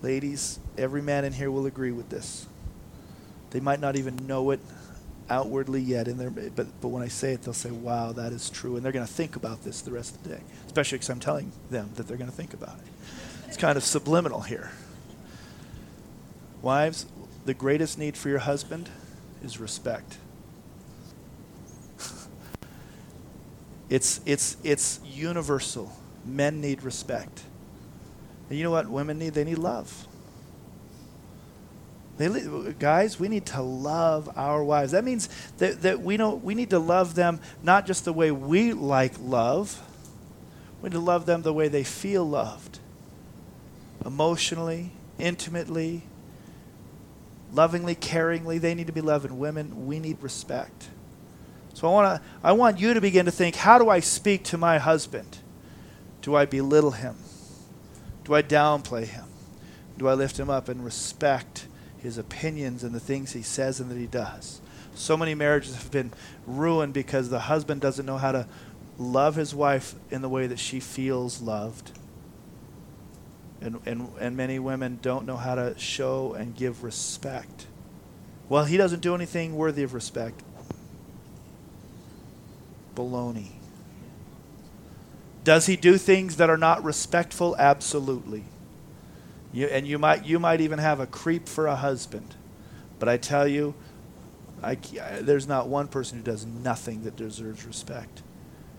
Ladies, 0.00 0.60
every 0.78 1.02
man 1.02 1.24
in 1.24 1.32
here 1.32 1.50
will 1.50 1.66
agree 1.66 1.90
with 1.90 2.08
this. 2.08 2.46
They 3.56 3.60
might 3.60 3.80
not 3.80 3.96
even 3.96 4.18
know 4.26 4.50
it 4.50 4.60
outwardly 5.30 5.80
yet 5.80 6.08
in 6.08 6.18
their 6.18 6.28
but 6.28 6.66
but 6.82 6.88
when 6.88 7.02
I 7.02 7.08
say 7.08 7.32
it 7.32 7.40
they'll 7.40 7.54
say 7.54 7.70
wow 7.70 8.12
that 8.12 8.32
is 8.32 8.50
true. 8.50 8.76
And 8.76 8.84
they're 8.84 8.92
going 8.92 9.06
to 9.06 9.10
think 9.10 9.34
about 9.34 9.64
this 9.64 9.80
the 9.80 9.92
rest 9.92 10.14
of 10.14 10.22
the 10.24 10.28
day 10.28 10.42
especially 10.66 10.98
cuz 10.98 11.08
I'm 11.08 11.20
telling 11.20 11.52
them 11.70 11.88
that 11.94 12.06
they're 12.06 12.18
going 12.18 12.28
to 12.28 12.36
think 12.36 12.52
about 12.52 12.76
it. 12.80 12.84
It's 13.48 13.56
kind 13.56 13.78
of 13.78 13.82
subliminal 13.82 14.42
here. 14.42 14.72
Wives 16.60 17.06
the 17.46 17.54
greatest 17.54 17.96
need 17.96 18.14
for 18.14 18.28
your 18.28 18.40
husband 18.40 18.90
is 19.42 19.58
respect. 19.58 20.18
It's 23.88 24.20
it's 24.26 24.58
it's 24.64 25.00
universal. 25.02 25.96
Men 26.26 26.60
need 26.60 26.82
respect. 26.82 27.40
And 28.50 28.58
you 28.58 28.64
know 28.64 28.70
what? 28.70 28.90
Women 28.90 29.18
need 29.18 29.32
they 29.32 29.44
need 29.44 29.56
love 29.56 30.06
they, 32.18 32.74
guys, 32.78 33.20
we 33.20 33.28
need 33.28 33.46
to 33.46 33.60
love 33.60 34.30
our 34.36 34.64
wives. 34.64 34.92
That 34.92 35.04
means 35.04 35.28
that, 35.58 35.82
that 35.82 36.00
we, 36.00 36.16
know, 36.16 36.34
we 36.34 36.54
need 36.54 36.70
to 36.70 36.78
love 36.78 37.14
them 37.14 37.40
not 37.62 37.86
just 37.86 38.04
the 38.04 38.12
way 38.12 38.30
we 38.30 38.72
like 38.72 39.14
love, 39.20 39.82
we 40.80 40.88
need 40.88 40.94
to 40.94 41.00
love 41.00 41.26
them 41.26 41.42
the 41.42 41.52
way 41.52 41.68
they 41.68 41.84
feel 41.84 42.24
loved 42.24 42.78
emotionally, 44.04 44.92
intimately, 45.18 46.02
lovingly, 47.52 47.94
caringly. 47.94 48.60
They 48.60 48.74
need 48.74 48.86
to 48.86 48.92
be 48.92 49.00
loved. 49.00 49.26
And 49.26 49.38
women, 49.38 49.86
we 49.86 49.98
need 49.98 50.22
respect. 50.22 50.88
So 51.74 51.88
I, 51.88 51.92
wanna, 51.92 52.22
I 52.42 52.52
want 52.52 52.78
you 52.78 52.94
to 52.94 53.00
begin 53.00 53.26
to 53.26 53.30
think 53.30 53.56
how 53.56 53.78
do 53.78 53.90
I 53.90 54.00
speak 54.00 54.44
to 54.44 54.58
my 54.58 54.78
husband? 54.78 55.38
Do 56.22 56.34
I 56.34 56.46
belittle 56.46 56.92
him? 56.92 57.16
Do 58.24 58.34
I 58.34 58.42
downplay 58.42 59.04
him? 59.04 59.24
Do 59.98 60.08
I 60.08 60.14
lift 60.14 60.38
him 60.38 60.48
up 60.48 60.68
and 60.68 60.84
respect? 60.84 61.66
His 61.98 62.18
opinions 62.18 62.84
and 62.84 62.94
the 62.94 63.00
things 63.00 63.32
he 63.32 63.42
says 63.42 63.80
and 63.80 63.90
that 63.90 63.98
he 63.98 64.06
does. 64.06 64.60
So 64.94 65.16
many 65.16 65.34
marriages 65.34 65.74
have 65.74 65.90
been 65.90 66.12
ruined 66.46 66.94
because 66.94 67.28
the 67.28 67.40
husband 67.40 67.80
doesn't 67.80 68.06
know 68.06 68.16
how 68.16 68.32
to 68.32 68.46
love 68.98 69.36
his 69.36 69.54
wife 69.54 69.94
in 70.10 70.22
the 70.22 70.28
way 70.28 70.46
that 70.46 70.58
she 70.58 70.80
feels 70.80 71.42
loved. 71.42 71.92
And, 73.60 73.80
and, 73.86 74.10
and 74.20 74.36
many 74.36 74.58
women 74.58 74.98
don't 75.02 75.26
know 75.26 75.36
how 75.36 75.54
to 75.54 75.78
show 75.78 76.34
and 76.34 76.54
give 76.54 76.82
respect. 76.82 77.66
Well, 78.48 78.64
he 78.64 78.76
doesn't 78.76 79.00
do 79.00 79.14
anything 79.14 79.56
worthy 79.56 79.82
of 79.82 79.92
respect. 79.92 80.42
Baloney. 82.94 83.48
Does 85.44 85.66
he 85.66 85.76
do 85.76 85.96
things 85.98 86.36
that 86.36 86.50
are 86.50 86.56
not 86.56 86.82
respectful? 86.82 87.54
Absolutely. 87.58 88.44
You, 89.56 89.68
and 89.68 89.88
you 89.88 89.98
might, 89.98 90.26
you 90.26 90.38
might 90.38 90.60
even 90.60 90.78
have 90.78 91.00
a 91.00 91.06
creep 91.06 91.48
for 91.48 91.66
a 91.66 91.76
husband. 91.76 92.34
But 92.98 93.08
I 93.08 93.16
tell 93.16 93.48
you, 93.48 93.72
I, 94.62 94.74
there's 95.22 95.48
not 95.48 95.66
one 95.66 95.88
person 95.88 96.18
who 96.18 96.24
does 96.24 96.44
nothing 96.44 97.04
that 97.04 97.16
deserves 97.16 97.64
respect. 97.64 98.22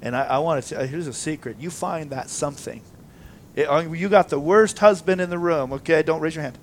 And 0.03 0.15
I, 0.15 0.25
I 0.25 0.37
want 0.37 0.63
to 0.63 0.69
tell 0.69 0.85
here's 0.85 1.07
a 1.07 1.13
secret. 1.13 1.57
You 1.59 1.71
find 1.71 2.11
that 2.11 2.29
something. 2.29 2.83
It, 3.55 3.63
uh, 3.63 3.91
you 3.91 4.07
got 4.07 4.29
the 4.29 4.39
worst 4.39 4.77
husband 4.77 5.19
in 5.19 5.31
the 5.31 5.39
room, 5.39 5.73
okay? 5.73 6.03
Don't 6.03 6.21
raise 6.21 6.35
your 6.35 6.43
hand. 6.43 6.59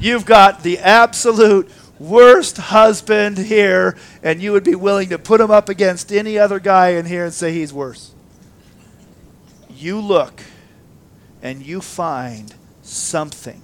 You've 0.00 0.24
got 0.24 0.62
the 0.62 0.78
absolute 0.78 1.70
worst 1.98 2.56
husband 2.56 3.36
here, 3.36 3.98
and 4.22 4.40
you 4.40 4.52
would 4.52 4.64
be 4.64 4.74
willing 4.74 5.10
to 5.10 5.18
put 5.18 5.42
him 5.42 5.50
up 5.50 5.68
against 5.68 6.10
any 6.10 6.38
other 6.38 6.58
guy 6.58 6.92
in 6.92 7.04
here 7.04 7.26
and 7.26 7.34
say 7.34 7.52
he's 7.52 7.74
worse. 7.74 8.14
You 9.68 10.00
look 10.00 10.40
and 11.46 11.64
you 11.64 11.80
find 11.80 12.52
something 12.82 13.62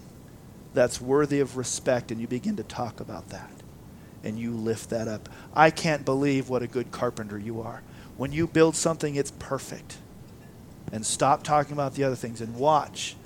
that's 0.73 1.01
worthy 1.01 1.41
of 1.41 1.57
respect 1.57 2.13
and 2.13 2.21
you 2.21 2.29
begin 2.29 2.55
to 2.55 2.63
talk 2.63 3.01
about 3.01 3.31
that 3.31 3.51
and 4.23 4.39
you 4.39 4.53
lift 4.53 4.91
that 4.91 5.09
up. 5.09 5.29
I 5.53 5.71
can't 5.71 6.05
believe 6.05 6.49
what 6.49 6.63
a 6.63 6.69
good 6.69 6.93
carpenter 6.93 7.37
you 7.37 7.61
are. 7.61 7.83
When 8.17 8.31
you 8.31 8.47
build 8.47 8.77
something, 8.77 9.17
it's 9.17 9.33
perfect. 9.33 9.99
And 10.93 11.05
stop 11.05 11.43
talking 11.43 11.73
about 11.73 11.97
the 11.97 12.05
other 12.05 12.15
things 12.15 12.41
and 12.41 12.55
watch 12.55 13.17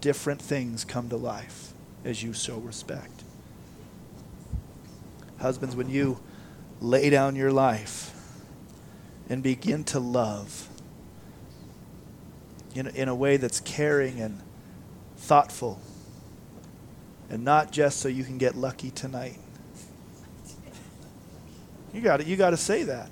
different 0.00 0.40
things 0.40 0.86
come 0.86 1.10
to 1.10 1.18
life 1.18 1.74
as 2.02 2.22
you 2.22 2.32
show 2.32 2.56
respect. 2.56 3.24
Husbands, 5.38 5.76
when 5.76 5.90
you 5.90 6.18
lay 6.80 7.10
down 7.10 7.36
your 7.36 7.52
life 7.52 8.14
and 9.28 9.42
begin 9.42 9.84
to 9.84 10.00
love, 10.00 10.70
in, 12.74 12.86
in 12.88 13.08
a 13.08 13.14
way 13.14 13.36
that's 13.36 13.60
caring 13.60 14.20
and 14.20 14.40
thoughtful 15.16 15.80
and 17.30 17.44
not 17.44 17.70
just 17.70 18.00
so 18.00 18.08
you 18.08 18.24
can 18.24 18.38
get 18.38 18.56
lucky 18.56 18.90
tonight. 18.90 19.38
You 21.92 22.00
got 22.00 22.26
You 22.26 22.36
got 22.36 22.50
to 22.50 22.56
say 22.56 22.84
that. 22.84 23.10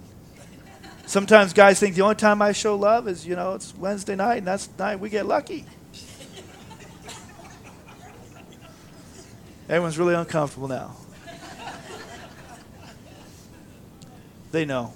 Sometimes 1.07 1.53
guys 1.53 1.79
think 1.79 1.95
the 1.95 2.03
only 2.03 2.17
time 2.17 2.43
I 2.43 2.53
show 2.53 2.77
love 2.77 3.07
is, 3.07 3.27
you 3.27 3.37
know, 3.37 3.55
it's 3.55 3.75
Wednesday 3.77 4.17
night 4.17 4.39
and 4.39 4.47
that's 4.47 4.67
the 4.67 4.83
night 4.83 5.01
we 5.01 5.09
get 5.09 5.27
lucky. 5.27 5.65
Everyone's 9.69 9.99
really 9.99 10.15
uncomfortable 10.15 10.69
now. 10.69 10.97
They 14.53 14.65
know 14.65 14.93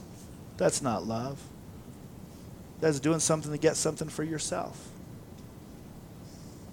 that's 0.56 0.80
not 0.80 1.04
love. 1.04 1.40
That's 2.80 3.00
doing 3.00 3.20
something 3.20 3.52
to 3.52 3.58
get 3.58 3.76
something 3.76 4.08
for 4.08 4.24
yourself. 4.24 4.88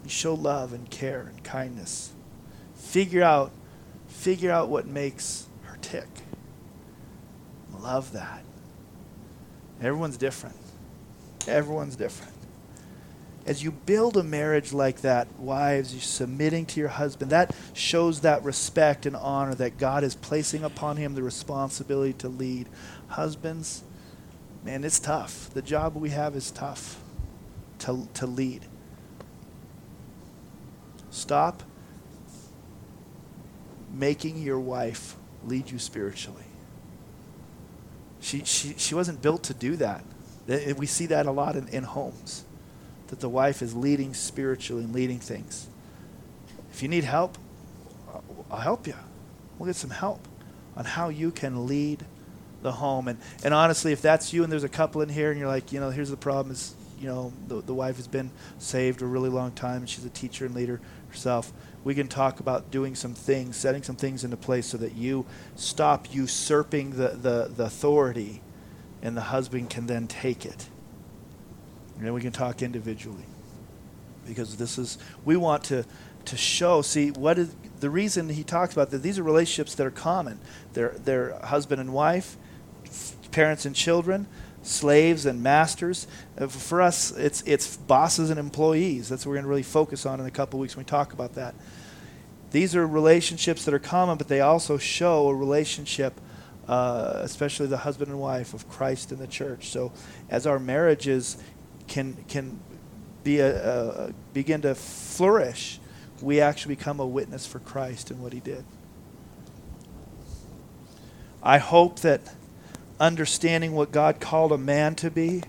You 0.03 0.09
show 0.09 0.33
love 0.33 0.73
and 0.73 0.89
care 0.89 1.21
and 1.29 1.43
kindness. 1.43 2.11
Figure 2.75 3.23
out, 3.23 3.51
figure 4.07 4.51
out 4.51 4.69
what 4.69 4.87
makes 4.87 5.47
her 5.63 5.77
tick. 5.81 6.07
Love 7.81 8.13
that. 8.13 8.43
Everyone's 9.81 10.17
different. 10.17 10.55
Everyone's 11.47 11.95
different. 11.95 12.33
As 13.45 13.63
you 13.63 13.71
build 13.71 14.17
a 14.17 14.23
marriage 14.23 14.73
like 14.73 15.01
that, 15.01 15.39
wives, 15.39 15.93
you're 15.93 16.01
submitting 16.01 16.65
to 16.67 16.79
your 16.81 16.89
husband, 16.89 17.31
that 17.31 17.55
shows 17.73 18.21
that 18.21 18.43
respect 18.43 19.05
and 19.05 19.15
honor 19.15 19.55
that 19.55 19.77
God 19.77 20.03
is 20.03 20.15
placing 20.15 20.65
upon 20.65 20.97
him 20.97 21.15
the 21.15 21.23
responsibility 21.23 22.11
to 22.13 22.27
lead. 22.27 22.67
Husbands, 23.07 23.83
man, 24.63 24.83
it's 24.83 24.99
tough. 24.99 25.49
The 25.53 25.61
job 25.61 25.95
we 25.95 26.09
have 26.09 26.35
is 26.35 26.51
tough 26.51 26.99
to, 27.79 28.07
to 28.15 28.27
lead. 28.27 28.65
Stop 31.09 31.63
making 33.93 34.41
your 34.41 34.59
wife 34.59 35.15
lead 35.45 35.71
you 35.71 35.79
spiritually. 35.79 36.43
She, 38.19 38.43
she, 38.43 38.75
she 38.77 38.93
wasn't 38.93 39.21
built 39.21 39.43
to 39.43 39.53
do 39.53 39.75
that. 39.77 40.03
We 40.77 40.85
see 40.85 41.07
that 41.07 41.25
a 41.25 41.31
lot 41.31 41.55
in, 41.55 41.67
in 41.69 41.83
homes, 41.83 42.45
that 43.07 43.19
the 43.19 43.29
wife 43.29 43.61
is 43.61 43.75
leading 43.75 44.13
spiritually 44.13 44.83
and 44.83 44.93
leading 44.93 45.19
things. 45.19 45.67
If 46.71 46.81
you 46.81 46.89
need 46.89 47.03
help, 47.03 47.37
I'll 48.51 48.59
help 48.59 48.87
you. 48.87 48.95
We'll 49.57 49.67
get 49.67 49.75
some 49.75 49.89
help 49.89 50.27
on 50.75 50.85
how 50.85 51.09
you 51.09 51.31
can 51.31 51.67
lead 51.67 52.05
the 52.61 52.71
home. 52.71 53.07
And, 53.07 53.19
and 53.43 53.53
honestly, 53.53 53.91
if 53.91 54.01
that's 54.01 54.33
you 54.33 54.43
and 54.43 54.51
there's 54.51 54.63
a 54.63 54.69
couple 54.69 55.01
in 55.01 55.09
here 55.09 55.31
and 55.31 55.39
you're 55.39 55.47
like, 55.47 55.71
you 55.71 55.79
know, 55.79 55.89
here's 55.89 56.09
the 56.09 56.17
problem 56.17 56.51
is, 56.51 56.75
you 56.99 57.07
know, 57.07 57.31
the, 57.47 57.61
the 57.61 57.73
wife 57.73 57.97
has 57.97 58.07
been 58.07 58.31
saved 58.57 59.01
a 59.01 59.05
really 59.05 59.29
long 59.29 59.51
time 59.51 59.77
and 59.77 59.89
she's 59.89 60.05
a 60.05 60.09
teacher 60.09 60.45
and 60.45 60.55
leader 60.55 60.81
herself, 61.09 61.53
we 61.83 61.95
can 61.95 62.07
talk 62.07 62.39
about 62.39 62.69
doing 62.71 62.95
some 62.95 63.13
things, 63.13 63.55
setting 63.55 63.83
some 63.83 63.95
things 63.95 64.23
into 64.23 64.35
place 64.35 64.65
so 64.65 64.77
that 64.77 64.95
you 64.95 65.25
stop 65.55 66.13
usurping 66.13 66.91
the, 66.91 67.09
the, 67.09 67.51
the 67.55 67.65
authority 67.65 68.41
and 69.01 69.15
the 69.15 69.21
husband 69.21 69.69
can 69.69 69.87
then 69.87 70.07
take 70.07 70.45
it. 70.45 70.67
And 71.95 72.05
then 72.05 72.13
we 72.13 72.21
can 72.21 72.31
talk 72.31 72.61
individually. 72.61 73.25
Because 74.27 74.57
this 74.57 74.77
is, 74.77 74.97
we 75.23 75.37
want 75.37 75.63
to, 75.65 75.85
to 76.25 76.37
show, 76.37 76.81
see, 76.81 77.11
what 77.11 77.37
is 77.37 77.55
the 77.79 77.89
reason 77.89 78.27
he 78.29 78.43
talks 78.43 78.73
about 78.73 78.89
that 78.91 78.99
these 78.99 79.17
are 79.17 79.23
relationships 79.23 79.75
that 79.75 79.87
are 79.87 79.91
common. 79.91 80.39
They're, 80.73 80.95
they're 80.97 81.39
husband 81.39 81.79
and 81.79 81.93
wife, 81.93 82.37
parents 83.37 83.67
and 83.67 83.75
children, 83.75 84.25
slaves 84.63 85.27
and 85.27 85.43
masters. 85.43 86.07
Uh, 86.39 86.47
for 86.47 86.81
us, 86.81 87.11
it's, 87.11 87.43
it's 87.45 87.77
bosses 87.77 88.31
and 88.31 88.39
employees. 88.39 89.09
That's 89.09 89.27
what 89.27 89.29
we're 89.29 89.35
going 89.35 89.43
to 89.43 89.49
really 89.49 89.61
focus 89.61 90.07
on 90.07 90.19
in 90.19 90.25
a 90.25 90.31
couple 90.31 90.59
weeks 90.59 90.75
when 90.75 90.85
we 90.85 90.89
talk 90.89 91.13
about 91.13 91.35
that. 91.35 91.53
These 92.49 92.75
are 92.75 92.87
relationships 92.87 93.63
that 93.65 93.75
are 93.75 93.79
common, 93.79 94.17
but 94.17 94.27
they 94.27 94.41
also 94.41 94.79
show 94.79 95.27
a 95.27 95.35
relationship, 95.35 96.19
uh, 96.67 97.17
especially 97.17 97.67
the 97.67 97.77
husband 97.77 98.09
and 98.09 98.19
wife 98.19 98.55
of 98.55 98.67
Christ 98.67 99.11
and 99.11 99.21
the 99.21 99.27
church. 99.27 99.69
So 99.69 99.91
as 100.31 100.47
our 100.47 100.57
marriages 100.57 101.37
can, 101.87 102.17
can 102.27 102.59
be 103.23 103.37
a, 103.37 104.07
a, 104.07 104.13
begin 104.33 104.63
to 104.63 104.73
flourish, 104.73 105.79
we 106.23 106.41
actually 106.41 106.73
become 106.73 106.99
a 106.99 107.05
witness 107.05 107.45
for 107.45 107.59
Christ 107.59 108.09
and 108.09 108.19
what 108.19 108.33
he 108.33 108.39
did. 108.39 108.65
I 111.43 111.59
hope 111.59 111.99
that 111.99 112.21
understanding 112.99 113.73
what 113.73 113.91
God 113.91 114.19
called 114.19 114.51
a 114.51 114.57
man 114.57 114.95
to 114.95 115.11
be, 115.11 115.43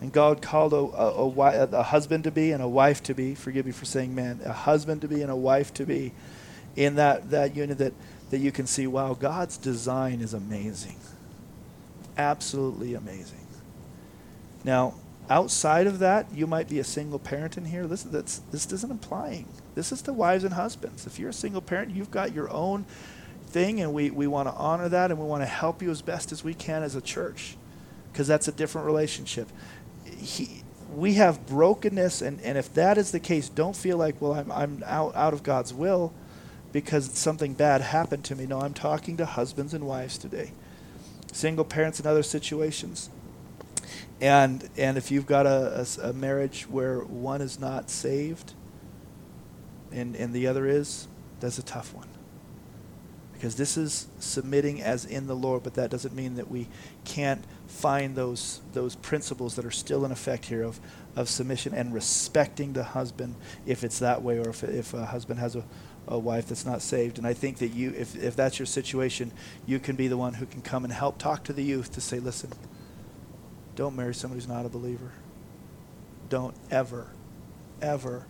and 0.00 0.12
God 0.12 0.42
called 0.42 0.72
a, 0.72 0.76
a, 0.76 1.28
a, 1.28 1.68
a, 1.78 1.82
husband 1.82 2.24
to 2.24 2.30
be 2.30 2.50
and 2.50 2.62
a 2.62 2.68
wife 2.68 3.02
to 3.04 3.14
be, 3.14 3.34
forgive 3.34 3.66
me 3.66 3.72
for 3.72 3.84
saying 3.84 4.14
man, 4.14 4.40
a 4.44 4.52
husband 4.52 5.00
to 5.02 5.08
be 5.08 5.22
and 5.22 5.30
a 5.30 5.36
wife 5.36 5.72
to 5.74 5.86
be, 5.86 6.12
in 6.74 6.96
that, 6.96 7.30
that 7.30 7.54
unit 7.54 7.78
that, 7.78 7.92
that 8.30 8.38
you 8.38 8.50
can 8.50 8.66
see, 8.66 8.86
wow, 8.86 9.14
God's 9.14 9.56
design 9.56 10.20
is 10.20 10.34
amazing. 10.34 10.96
Absolutely 12.16 12.94
amazing. 12.94 13.46
Now, 14.64 14.94
outside 15.30 15.86
of 15.86 15.98
that, 16.00 16.26
you 16.34 16.46
might 16.46 16.68
be 16.68 16.78
a 16.78 16.84
single 16.84 17.18
parent 17.18 17.56
in 17.56 17.64
here. 17.64 17.86
This, 17.86 18.02
that's, 18.02 18.38
this 18.50 18.70
isn't 18.72 18.90
implying. 18.90 19.46
This 19.74 19.92
is 19.92 20.02
to 20.02 20.12
wives 20.12 20.44
and 20.44 20.54
husbands. 20.54 21.06
If 21.06 21.18
you're 21.18 21.30
a 21.30 21.34
single 21.34 21.62
parent, 21.62 21.94
you've 21.94 22.10
got 22.10 22.34
your 22.34 22.50
own 22.50 22.84
thing, 23.52 23.80
and 23.80 23.92
we, 23.92 24.10
we 24.10 24.26
want 24.26 24.48
to 24.48 24.54
honor 24.54 24.88
that, 24.88 25.10
and 25.10 25.20
we 25.20 25.26
want 25.26 25.42
to 25.42 25.46
help 25.46 25.82
you 25.82 25.90
as 25.90 26.02
best 26.02 26.32
as 26.32 26.42
we 26.42 26.54
can 26.54 26.82
as 26.82 26.94
a 26.94 27.00
church, 27.00 27.56
because 28.12 28.26
that's 28.26 28.48
a 28.48 28.52
different 28.52 28.86
relationship. 28.86 29.48
He, 30.04 30.62
we 30.94 31.14
have 31.14 31.46
brokenness, 31.46 32.22
and, 32.22 32.40
and 32.42 32.58
if 32.58 32.72
that 32.74 32.98
is 32.98 33.12
the 33.12 33.20
case, 33.20 33.48
don't 33.48 33.76
feel 33.76 33.96
like, 33.96 34.20
well, 34.20 34.34
I'm, 34.34 34.50
I'm 34.52 34.82
out, 34.86 35.14
out 35.14 35.32
of 35.32 35.42
God's 35.42 35.72
will 35.72 36.12
because 36.72 37.10
something 37.12 37.52
bad 37.52 37.82
happened 37.82 38.24
to 38.24 38.34
me. 38.34 38.46
No, 38.46 38.60
I'm 38.60 38.74
talking 38.74 39.16
to 39.18 39.26
husbands 39.26 39.74
and 39.74 39.86
wives 39.86 40.16
today, 40.18 40.52
single 41.30 41.64
parents 41.64 42.00
in 42.00 42.06
other 42.06 42.22
situations. 42.22 43.10
And, 44.20 44.68
and 44.76 44.96
if 44.96 45.10
you've 45.10 45.26
got 45.26 45.46
a, 45.46 45.86
a, 46.02 46.10
a 46.10 46.12
marriage 46.12 46.62
where 46.68 47.00
one 47.00 47.42
is 47.42 47.58
not 47.58 47.90
saved 47.90 48.54
and, 49.90 50.14
and 50.16 50.32
the 50.32 50.46
other 50.46 50.66
is, 50.66 51.08
that's 51.40 51.58
a 51.58 51.62
tough 51.62 51.92
one 51.92 52.11
because 53.42 53.56
this 53.56 53.76
is 53.76 54.06
submitting 54.20 54.80
as 54.80 55.04
in 55.04 55.26
the 55.26 55.34
Lord, 55.34 55.64
but 55.64 55.74
that 55.74 55.90
doesn't 55.90 56.14
mean 56.14 56.36
that 56.36 56.48
we 56.48 56.68
can't 57.04 57.42
find 57.66 58.14
those 58.14 58.60
those 58.72 58.94
principles 58.94 59.56
that 59.56 59.64
are 59.64 59.72
still 59.72 60.04
in 60.04 60.12
effect 60.12 60.46
here 60.46 60.62
of, 60.62 60.78
of 61.16 61.28
submission 61.28 61.74
and 61.74 61.92
respecting 61.92 62.72
the 62.72 62.84
husband 62.84 63.34
if 63.66 63.82
it's 63.82 63.98
that 63.98 64.22
way, 64.22 64.38
or 64.38 64.50
if, 64.50 64.62
if 64.62 64.94
a 64.94 65.06
husband 65.06 65.40
has 65.40 65.56
a, 65.56 65.64
a 66.06 66.16
wife 66.16 66.46
that's 66.46 66.64
not 66.64 66.82
saved. 66.82 67.18
And 67.18 67.26
I 67.26 67.34
think 67.34 67.58
that 67.58 67.70
you, 67.70 67.92
if, 67.98 68.14
if 68.14 68.36
that's 68.36 68.60
your 68.60 68.66
situation, 68.66 69.32
you 69.66 69.80
can 69.80 69.96
be 69.96 70.06
the 70.06 70.16
one 70.16 70.34
who 70.34 70.46
can 70.46 70.62
come 70.62 70.84
and 70.84 70.92
help 70.92 71.18
talk 71.18 71.42
to 71.42 71.52
the 71.52 71.64
youth 71.64 71.90
to 71.94 72.00
say, 72.00 72.20
listen, 72.20 72.52
don't 73.74 73.96
marry 73.96 74.14
somebody 74.14 74.40
who's 74.40 74.46
not 74.46 74.66
a 74.66 74.68
believer. 74.68 75.10
Don't 76.28 76.54
ever, 76.70 77.08
ever. 77.80 78.24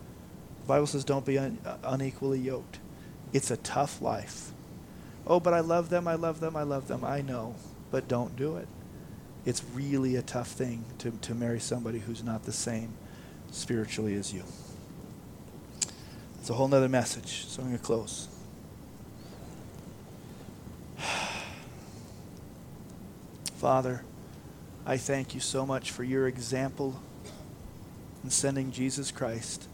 The 0.60 0.66
Bible 0.66 0.86
says 0.86 1.04
don't 1.04 1.26
be 1.26 1.36
un, 1.36 1.58
unequally 1.84 2.38
yoked. 2.38 2.78
It's 3.34 3.50
a 3.50 3.58
tough 3.58 4.00
life 4.00 4.52
Oh, 5.26 5.40
but 5.40 5.54
I 5.54 5.60
love 5.60 5.88
them, 5.88 6.08
I 6.08 6.14
love 6.14 6.40
them, 6.40 6.56
I 6.56 6.62
love 6.62 6.88
them. 6.88 7.04
I 7.04 7.20
know, 7.20 7.54
but 7.90 8.08
don't 8.08 8.36
do 8.36 8.56
it. 8.56 8.66
It's 9.44 9.62
really 9.74 10.16
a 10.16 10.22
tough 10.22 10.48
thing 10.48 10.84
to, 10.98 11.10
to 11.10 11.34
marry 11.34 11.60
somebody 11.60 12.00
who's 12.00 12.22
not 12.22 12.44
the 12.44 12.52
same 12.52 12.92
spiritually 13.50 14.14
as 14.14 14.32
you. 14.32 14.44
It's 16.40 16.50
a 16.50 16.54
whole 16.54 16.68
nother 16.68 16.88
message, 16.88 17.46
so 17.46 17.62
I'm 17.62 17.68
going 17.68 17.78
to 17.78 17.84
close. 17.84 18.28
Father, 23.56 24.02
I 24.84 24.96
thank 24.96 25.34
you 25.34 25.40
so 25.40 25.64
much 25.64 25.92
for 25.92 26.02
your 26.02 26.26
example 26.26 27.00
in 28.24 28.30
sending 28.30 28.72
Jesus 28.72 29.12
Christ. 29.12 29.68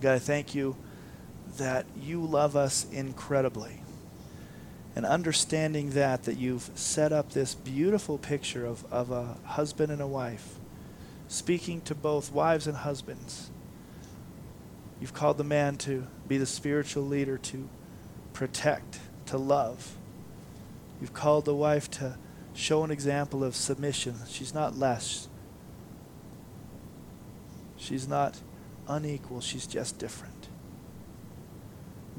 God, 0.00 0.14
I 0.14 0.18
thank 0.18 0.54
you 0.54 0.76
that 1.58 1.84
you 2.00 2.22
love 2.22 2.56
us 2.56 2.86
incredibly 2.90 3.82
and 4.94 5.06
understanding 5.06 5.90
that 5.90 6.24
that 6.24 6.36
you've 6.36 6.70
set 6.74 7.12
up 7.12 7.32
this 7.32 7.54
beautiful 7.54 8.18
picture 8.18 8.66
of, 8.66 8.84
of 8.92 9.10
a 9.10 9.36
husband 9.44 9.90
and 9.90 10.02
a 10.02 10.06
wife 10.06 10.56
speaking 11.28 11.80
to 11.80 11.94
both 11.94 12.30
wives 12.30 12.66
and 12.66 12.76
husbands. 12.76 13.50
You've 15.00 15.14
called 15.14 15.38
the 15.38 15.44
man 15.44 15.76
to 15.78 16.06
be 16.28 16.36
the 16.36 16.46
spiritual 16.46 17.04
leader 17.04 17.38
to 17.38 17.68
protect 18.34 19.00
to 19.26 19.38
love. 19.38 19.96
You've 21.00 21.14
called 21.14 21.46
the 21.46 21.54
wife 21.54 21.90
to 21.92 22.18
show 22.54 22.84
an 22.84 22.90
example 22.90 23.42
of 23.42 23.56
submission. 23.56 24.14
She's 24.28 24.52
not 24.52 24.76
less. 24.76 25.28
She's 27.76 28.06
not 28.06 28.40
unequal. 28.86 29.40
She's 29.40 29.66
just 29.66 29.98
different 29.98 30.31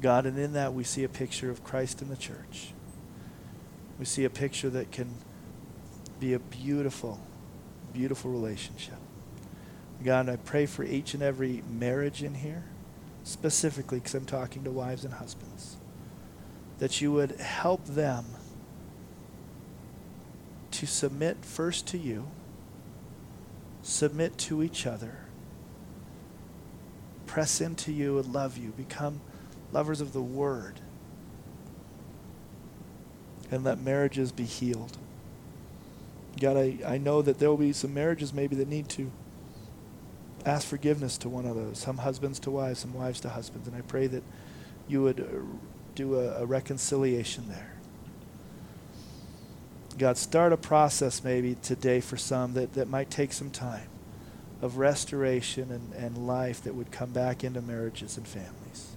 God, 0.04 0.26
and 0.26 0.38
in 0.38 0.52
that 0.52 0.74
we 0.74 0.84
see 0.84 1.02
a 1.02 1.08
picture 1.08 1.50
of 1.50 1.64
Christ 1.64 2.02
in 2.02 2.10
the 2.10 2.16
church. 2.16 2.74
We 3.98 4.04
see 4.04 4.26
a 4.26 4.30
picture 4.30 4.68
that 4.68 4.92
can 4.92 5.08
be 6.20 6.34
a 6.34 6.38
beautiful, 6.38 7.18
beautiful 7.94 8.30
relationship. 8.30 8.98
God, 10.04 10.28
I 10.28 10.36
pray 10.36 10.66
for 10.66 10.84
each 10.84 11.14
and 11.14 11.22
every 11.22 11.62
marriage 11.70 12.22
in 12.22 12.34
here, 12.34 12.64
specifically 13.22 13.98
because 13.98 14.12
I'm 14.12 14.26
talking 14.26 14.62
to 14.64 14.70
wives 14.70 15.06
and 15.06 15.14
husbands, 15.14 15.78
that 16.80 17.00
you 17.00 17.10
would 17.10 17.40
help 17.40 17.82
them 17.86 18.26
to 20.72 20.86
submit 20.86 21.46
first 21.46 21.86
to 21.86 21.96
you, 21.96 22.26
submit 23.82 24.36
to 24.36 24.62
each 24.62 24.86
other, 24.86 25.20
press 27.24 27.62
into 27.62 27.90
you 27.90 28.18
and 28.18 28.34
love 28.34 28.58
you, 28.58 28.68
become 28.76 29.22
lovers 29.74 30.00
of 30.00 30.12
the 30.12 30.22
word, 30.22 30.80
and 33.50 33.64
let 33.64 33.80
marriages 33.80 34.32
be 34.32 34.44
healed. 34.44 34.96
God, 36.40 36.56
I, 36.56 36.78
I 36.86 36.98
know 36.98 37.20
that 37.22 37.38
there 37.38 37.50
will 37.50 37.56
be 37.56 37.72
some 37.72 37.92
marriages 37.92 38.32
maybe 38.32 38.56
that 38.56 38.68
need 38.68 38.88
to 38.90 39.10
ask 40.46 40.66
forgiveness 40.66 41.18
to 41.18 41.28
one 41.28 41.44
another, 41.44 41.74
some 41.74 41.98
husbands 41.98 42.38
to 42.40 42.50
wives, 42.50 42.80
some 42.80 42.94
wives 42.94 43.20
to 43.20 43.28
husbands, 43.28 43.66
and 43.66 43.76
I 43.76 43.80
pray 43.80 44.06
that 44.06 44.22
you 44.86 45.02
would 45.02 45.20
uh, 45.20 45.24
do 45.94 46.20
a, 46.20 46.42
a 46.42 46.46
reconciliation 46.46 47.48
there. 47.48 47.72
God, 49.98 50.16
start 50.16 50.52
a 50.52 50.56
process 50.56 51.22
maybe 51.22 51.56
today 51.62 52.00
for 52.00 52.16
some 52.16 52.54
that, 52.54 52.74
that 52.74 52.88
might 52.88 53.10
take 53.10 53.32
some 53.32 53.50
time 53.50 53.88
of 54.60 54.78
restoration 54.78 55.70
and, 55.70 55.92
and 55.94 56.26
life 56.26 56.62
that 56.62 56.74
would 56.74 56.90
come 56.90 57.10
back 57.10 57.44
into 57.44 57.60
marriages 57.60 58.16
and 58.16 58.26
families. 58.26 58.93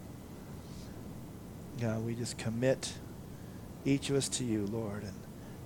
God, 1.79 2.05
we 2.05 2.15
just 2.15 2.37
commit 2.37 2.93
each 3.85 4.09
of 4.09 4.15
us 4.15 4.29
to 4.29 4.43
you, 4.43 4.65
Lord, 4.65 5.03
and, 5.03 5.13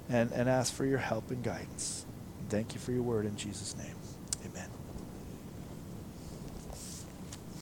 and, 0.10 0.32
and 0.32 0.50
ask 0.50 0.74
for 0.74 0.86
your 0.86 1.00
help 1.00 1.32
and 1.32 1.44
guidance. 1.44 2.06
thank 2.50 2.74
you 2.74 2.80
for 2.80 2.92
your 2.92 3.04
word 3.04 3.26
in 3.26 3.36
Jesus' 3.38 3.76
name. 3.78 3.96
Amen. 4.46 4.71